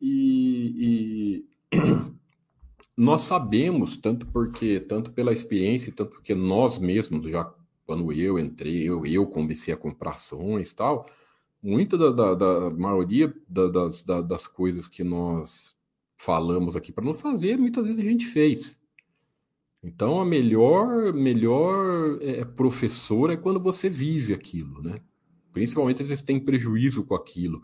[0.00, 1.46] E
[2.96, 7.52] nós sabemos, tanto porque, tanto pela experiência, tanto porque nós mesmos, já
[7.86, 11.08] quando eu entrei, eu, eu comecei a comprar ações e tal,
[11.62, 15.76] muita da, da, da maioria da, das, das coisas que nós
[16.16, 18.78] falamos aqui para não fazer, muitas vezes a gente fez.
[19.82, 24.96] Então, a melhor, melhor é, professor é quando você vive aquilo, né?
[25.52, 27.62] Principalmente se você tem prejuízo com aquilo.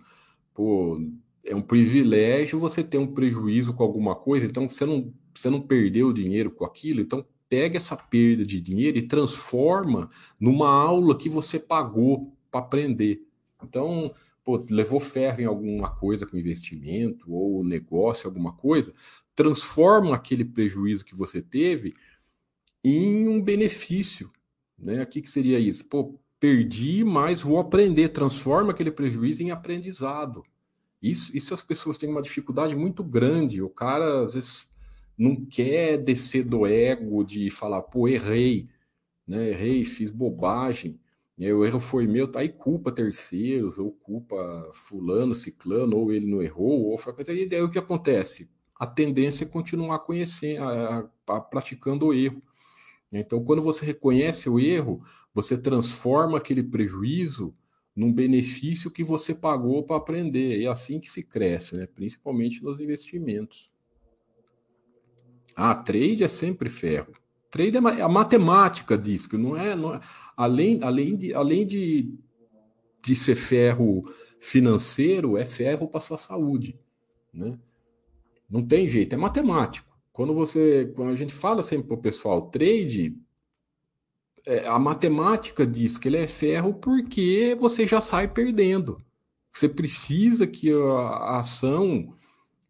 [0.55, 1.01] Pô,
[1.45, 5.61] é um privilégio você ter um prejuízo com alguma coisa, então você não, você não
[5.61, 10.09] perdeu dinheiro com aquilo, então pega essa perda de dinheiro e transforma
[10.40, 13.22] numa aula que você pagou para aprender.
[13.62, 18.92] Então, pô, levou ferro em alguma coisa com investimento ou negócio, alguma coisa,
[19.36, 21.95] transforma aquele prejuízo que você teve
[22.82, 24.30] em um benefício.
[24.78, 25.03] Né?
[25.03, 25.84] O que, que seria isso?
[25.86, 28.11] Pô, perdi, mas vou aprender.
[28.11, 30.45] Transforma aquele prejuízo em aprendizado.
[31.05, 33.61] Isso, isso as pessoas têm uma dificuldade muito grande.
[33.61, 34.67] O cara, às vezes,
[35.19, 38.71] não quer descer do ego de falar, pô, errei,
[39.27, 39.51] né?
[39.51, 40.99] Errei, fiz bobagem.
[41.39, 46.25] Aí, o erro foi meu, tá aí culpa terceiros, ou culpa fulano, ciclano, ou ele
[46.25, 47.13] não errou, ou foi...
[47.29, 48.49] E daí o que acontece?
[48.75, 52.43] A tendência é continuar conhecendo, a, a, praticando o erro.
[53.13, 55.03] Então, quando você reconhece o erro,
[55.35, 57.55] você transforma aquele prejuízo
[57.95, 60.59] num benefício que você pagou para aprender.
[60.59, 61.86] E é assim que se cresce, né?
[61.86, 63.70] principalmente nos investimentos.
[65.55, 67.12] Ah, trade é sempre ferro.
[67.51, 70.01] Trade é a matemática disso, que não é, não é
[70.36, 72.12] além, além, de, além de,
[73.01, 74.03] de ser ferro
[74.40, 76.76] financeiro, é ferro para sua saúde,
[77.32, 77.57] né?
[78.51, 79.97] Não tem jeito, é matemático.
[80.12, 83.24] Quando você, quando a gente fala sempre para o pessoal, trade, é,
[84.66, 89.03] a matemática diz que ele é ferro porque você já sai perdendo.
[89.53, 92.14] Você precisa que a, a ação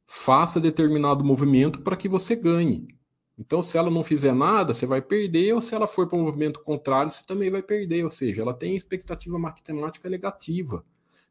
[0.06, 2.86] faça determinado movimento para que você ganhe.
[3.36, 6.22] Então, se ela não fizer nada, você vai perder, ou se ela for para o
[6.22, 8.04] movimento contrário, você também vai perder.
[8.04, 10.84] Ou seja, ela tem expectativa matemática negativa,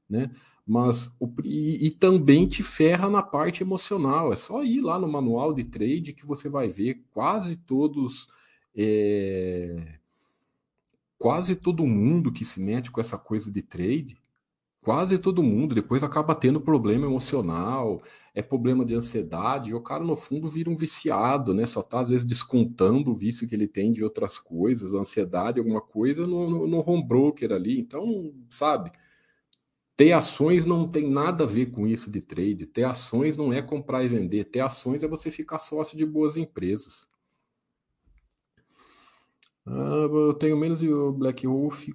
[0.10, 0.30] né?
[0.66, 4.34] Mas o, e, e, também te ferra na parte emocional.
[4.34, 8.28] É só ir lá no manual de trade que você vai ver quase todos.
[8.76, 10.00] É,
[11.24, 14.22] quase todo mundo que se mete com essa coisa de trade
[14.82, 18.04] quase todo mundo depois acaba tendo problema emocional,
[18.36, 21.66] é problema de ansiedade, e o cara no fundo vira um viciado, né?
[21.66, 25.80] Só tá às vezes descontando o vício que ele tem de outras coisas, ansiedade, alguma
[25.80, 27.80] coisa no, no, no home broker ali.
[27.80, 28.92] Então, sabe?
[29.96, 32.66] Ter ações não tem nada a ver com isso de trade.
[32.66, 34.44] Ter ações não é comprar e vender.
[34.46, 37.08] Ter ações é você ficar sócio de boas empresas.
[39.66, 40.88] Ah, eu tenho menos de
[41.18, 41.88] Black Wolf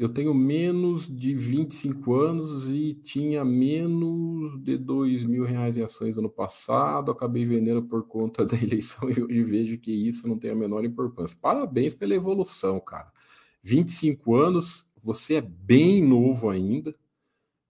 [0.00, 6.16] eu tenho menos de 25 anos e tinha menos de 2 mil reais em ações
[6.16, 10.52] ano passado, acabei vendendo por conta da eleição e hoje vejo que isso não tem
[10.52, 11.36] a menor importância.
[11.38, 13.12] Parabéns pela evolução, cara.
[13.62, 16.96] 25 anos, você é bem novo ainda.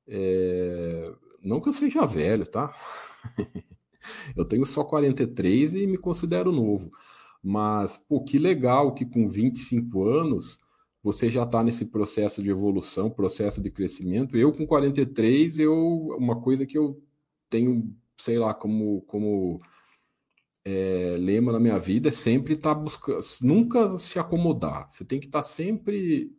[0.06, 1.12] É...
[1.42, 2.72] Não que eu seja velho, tá?
[4.36, 6.92] eu tenho só 43 e me considero novo.
[7.42, 10.58] Mas, pô, que legal que com 25 anos
[11.02, 14.36] você já está nesse processo de evolução, processo de crescimento.
[14.36, 15.74] Eu, com 43, eu,
[16.18, 17.02] uma coisa que eu
[17.48, 19.60] tenho, sei lá, como, como
[20.64, 24.90] é, lema na minha vida é sempre estar tá buscando, nunca se acomodar.
[24.90, 26.30] Você tem que estar tá sempre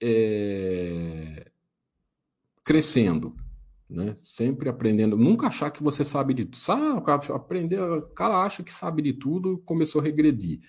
[0.00, 1.50] é,
[2.64, 3.36] crescendo,
[3.90, 4.14] né?
[4.22, 5.16] Sempre aprendendo.
[5.16, 6.56] Nunca achar que você sabe de tudo.
[6.56, 10.60] Sabe, aprender, o cara acha que sabe de tudo, começou a regredir.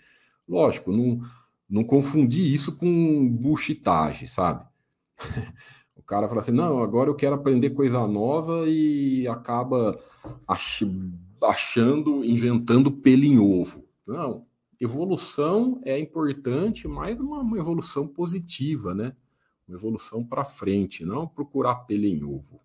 [0.48, 1.22] Lógico, não
[1.72, 4.66] não confundir isso com buchitagem, sabe?
[5.96, 9.98] o cara fala assim: não, agora eu quero aprender coisa nova e acaba
[10.46, 10.82] ach
[11.42, 13.88] achando, inventando pelo em ovo.
[14.06, 14.46] Não,
[14.80, 19.16] evolução é importante, mas uma, uma evolução positiva, né?
[19.68, 22.60] Uma evolução para frente, não procurar pelo em ovo.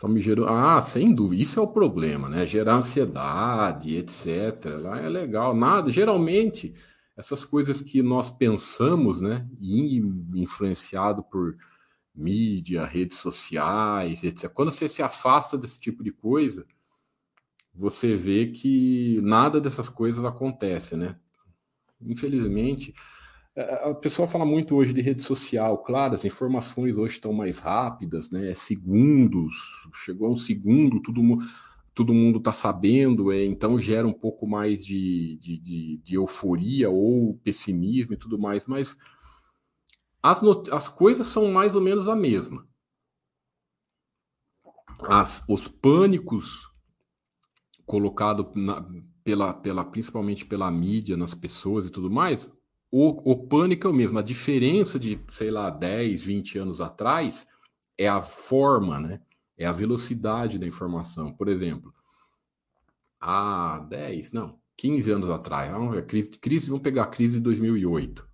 [0.00, 0.48] Só me gerou.
[0.48, 2.46] Ah, sem dúvida, isso é o problema, né?
[2.46, 4.64] Gerar ansiedade, etc.
[4.98, 5.54] É legal.
[5.54, 6.72] Nada, geralmente,
[7.14, 9.46] essas coisas que nós pensamos, né,
[10.34, 11.54] influenciado por
[12.14, 14.48] mídia, redes sociais, etc.
[14.48, 16.66] Quando você se afasta desse tipo de coisa,
[17.74, 21.14] você vê que nada dessas coisas acontece, né?
[22.00, 22.94] Infelizmente,
[23.90, 28.30] a pessoa fala muito hoje de rede social, claro, as informações hoje estão mais rápidas,
[28.30, 28.50] né?
[28.50, 29.54] É segundos,
[30.04, 31.44] chegou a um segundo, tudo mundo
[31.94, 36.88] todo mundo está sabendo, é, então gera um pouco mais de, de, de, de, euforia
[36.88, 38.96] ou pessimismo e tudo mais, mas
[40.22, 40.42] as,
[40.72, 42.66] as coisas são mais ou menos a mesma.
[45.00, 46.70] As, os pânicos
[47.84, 48.46] colocados
[49.24, 52.50] pela, pela, principalmente pela mídia, nas pessoas e tudo mais,
[52.90, 54.18] o, o pânico é o mesmo.
[54.18, 57.46] A diferença de, sei lá, 10, 20 anos atrás
[57.96, 59.20] é a forma, né?
[59.60, 61.34] é a velocidade da informação.
[61.34, 61.94] Por exemplo,
[63.20, 68.26] há 10, não, 15 anos atrás, a crise, crise, vamos pegar a crise de 2008,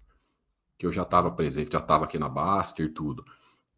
[0.78, 3.24] que eu já estava presente, já estava aqui na Baster e tudo.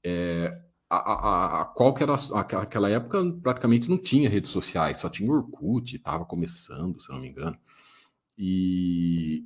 [0.04, 2.14] É, a, a, a, qual que era
[2.60, 7.22] aquela época praticamente não tinha redes sociais, só tinha Orkut, estava começando, se eu não
[7.22, 7.58] me engano.
[8.36, 9.44] E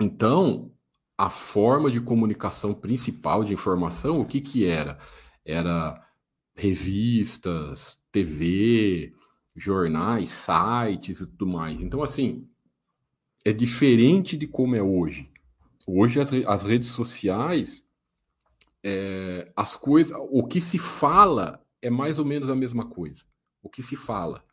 [0.00, 0.72] então
[1.16, 4.98] a forma de comunicação principal de informação, o que que era?
[5.44, 6.02] Era
[6.54, 9.14] revistas, TV,
[9.54, 11.80] jornais, sites e tudo mais.
[11.82, 12.48] Então, assim,
[13.44, 15.30] é diferente de como é hoje.
[15.86, 17.84] Hoje, as, as redes sociais,
[18.82, 23.24] é, as coisas, o que se fala é mais ou menos a mesma coisa.
[23.62, 24.44] O que se fala,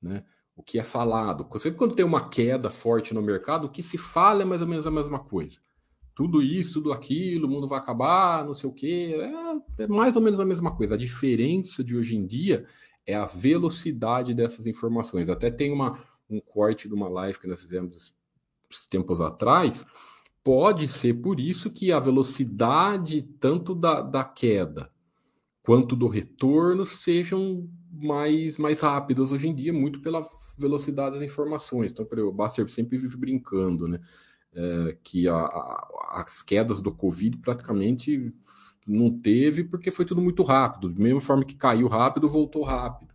[0.00, 0.24] né?
[0.56, 1.46] O que é falado.
[1.58, 4.68] Sempre quando tem uma queda forte no mercado, o que se fala é mais ou
[4.68, 5.58] menos a mesma coisa
[6.14, 9.16] tudo isso, tudo aquilo, o mundo vai acabar, não sei o quê.
[9.78, 10.94] É, é, mais ou menos a mesma coisa.
[10.94, 12.64] A diferença de hoje em dia
[13.06, 15.28] é a velocidade dessas informações.
[15.28, 15.98] Até tem uma,
[16.30, 18.14] um corte de uma live que nós fizemos
[18.88, 19.84] tempos atrás.
[20.42, 24.90] Pode ser por isso que a velocidade tanto da, da queda
[25.64, 30.20] quanto do retorno sejam mais, mais rápidas hoje em dia, muito pela
[30.58, 31.90] velocidade das informações.
[31.90, 33.98] Então, o Baster sempre vive brincando, né?
[34.54, 38.28] é, que a, a, as quedas do Covid praticamente
[38.86, 40.88] não teve, porque foi tudo muito rápido.
[40.92, 43.12] Da mesma forma que caiu rápido, voltou rápido.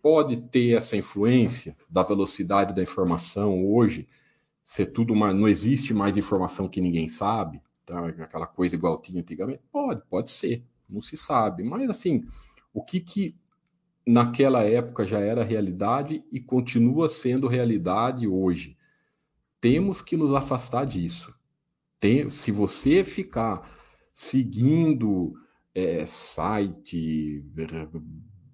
[0.00, 4.06] Pode ter essa influência da velocidade da informação hoje,
[4.62, 5.34] ser tudo mais.
[5.34, 8.06] Não existe mais informação que ninguém sabe, tá?
[8.08, 9.62] aquela coisa igual tinha antigamente.
[9.72, 11.62] Pode, pode ser, não se sabe.
[11.62, 12.24] Mas assim,
[12.72, 13.36] o que que
[14.06, 18.76] naquela época já era realidade e continua sendo realidade hoje?
[19.64, 21.34] temos que nos afastar disso.
[21.98, 23.66] Tem, se você ficar
[24.12, 25.32] seguindo
[25.74, 27.42] é, site,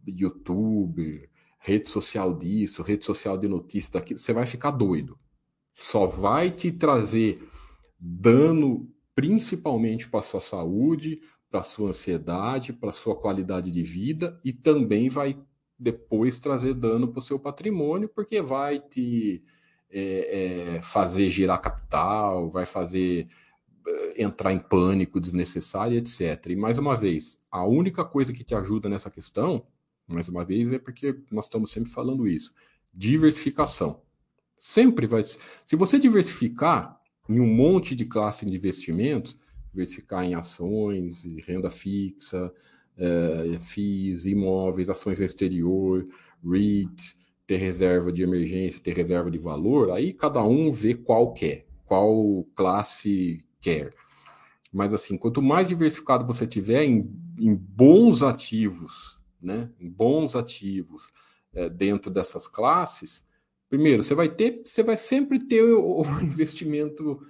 [0.06, 1.28] YouTube,
[1.58, 5.18] rede social disso, rede social de notícias daquilo, você vai ficar doido.
[5.74, 7.42] Só vai te trazer
[7.98, 11.20] dano principalmente para sua saúde,
[11.50, 15.36] para sua ansiedade, para sua qualidade de vida e também vai
[15.78, 19.42] depois trazer dano para o seu patrimônio, porque vai te
[19.90, 23.26] é, é, fazer girar capital, vai fazer
[23.86, 26.46] é, entrar em pânico desnecessário, etc.
[26.50, 29.66] E mais uma vez, a única coisa que te ajuda nessa questão,
[30.06, 32.52] mais uma vez, é porque nós estamos sempre falando isso:
[32.92, 34.02] diversificação.
[34.58, 35.22] Sempre vai.
[35.22, 39.36] Se você diversificar em um monte de classe de investimentos,
[39.72, 42.52] diversificar em ações, renda fixa,
[42.96, 46.06] é, FIIs, imóveis, ações no exterior,
[46.44, 47.16] REIT,
[47.46, 52.44] ter reserva de emergência, ter reserva de valor, aí cada um vê qual quer, qual
[52.54, 53.92] classe quer.
[54.72, 61.10] Mas assim, quanto mais diversificado você tiver em, em bons ativos, né, em bons ativos
[61.52, 63.26] é, dentro dessas classes,
[63.68, 67.20] primeiro você vai ter, você vai sempre ter o, o investimento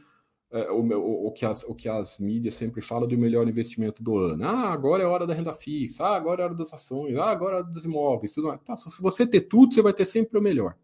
[0.53, 4.19] é, o, o, que as, o que as mídias sempre falam do melhor investimento do
[4.19, 4.45] ano.
[4.45, 7.57] Ah, agora é hora da renda fixa, ah, agora é hora das ações, ah, agora
[7.57, 8.61] é hora dos imóveis, tudo mais.
[8.63, 10.77] Tá, se você ter tudo, você vai ter sempre o melhor.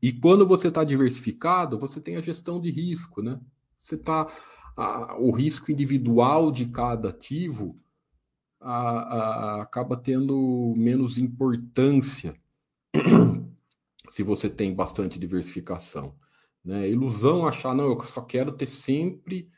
[0.00, 3.40] E quando você está diversificado, você tem a gestão de risco, né?
[3.80, 4.26] Você está.
[5.18, 7.76] o risco individual de cada ativo
[8.60, 12.36] a, a, acaba tendo menos importância
[14.08, 16.14] se você tem bastante diversificação.
[16.64, 16.88] Né?
[16.90, 19.48] Ilusão achar, não, eu só quero ter sempre.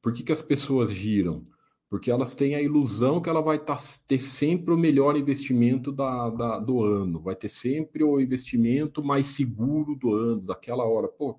[0.00, 1.46] Por que, que as pessoas giram?
[1.88, 3.76] Porque elas têm a ilusão que ela vai tá,
[4.08, 9.28] ter sempre o melhor investimento da, da, do ano, vai ter sempre o investimento mais
[9.28, 11.08] seguro do ano, daquela hora.
[11.08, 11.38] Pô,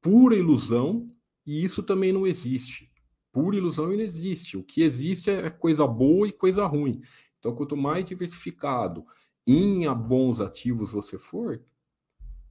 [0.00, 1.10] pura ilusão,
[1.46, 2.90] e isso também não existe.
[3.32, 4.56] Pura ilusão não existe.
[4.58, 7.00] O que existe é coisa boa e coisa ruim.
[7.38, 9.04] Então, quanto mais diversificado
[9.46, 11.60] em bons ativos você for,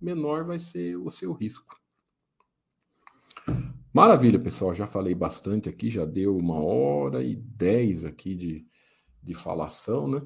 [0.01, 1.80] menor vai ser o seu risco.
[3.93, 4.73] Maravilha, pessoal.
[4.73, 8.65] Já falei bastante aqui, já deu uma hora e dez aqui de,
[9.21, 10.21] de falação, né?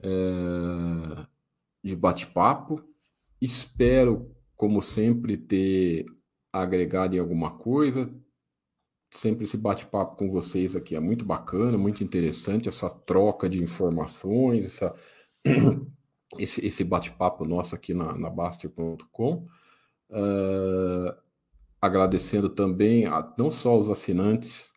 [0.00, 1.26] É,
[1.82, 2.82] de bate-papo.
[3.40, 6.06] Espero, como sempre, ter
[6.52, 8.12] agregado em alguma coisa.
[9.12, 14.64] Sempre esse bate-papo com vocês aqui é muito bacana, muito interessante, essa troca de informações,
[14.64, 14.92] essa,
[16.36, 19.46] esse, esse bate-papo nosso aqui na, na Baster.com.
[20.10, 21.23] Uh,
[21.84, 24.70] agradecendo também a, não só os assinantes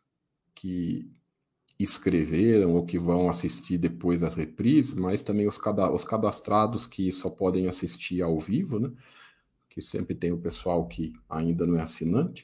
[0.53, 1.09] que
[1.79, 7.11] escreveram ou que vão assistir depois das reprises, mas também os, cada, os cadastrados que
[7.11, 8.91] só podem assistir ao vivo, né?
[9.69, 12.43] Que sempre tem o pessoal que ainda não é assinante.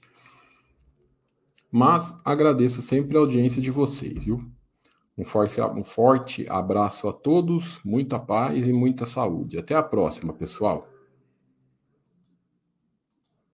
[1.69, 4.49] Mas agradeço sempre a audiência de vocês, viu?
[5.17, 9.57] Um forte, um forte abraço a todos, muita paz e muita saúde.
[9.57, 10.87] Até a próxima, pessoal.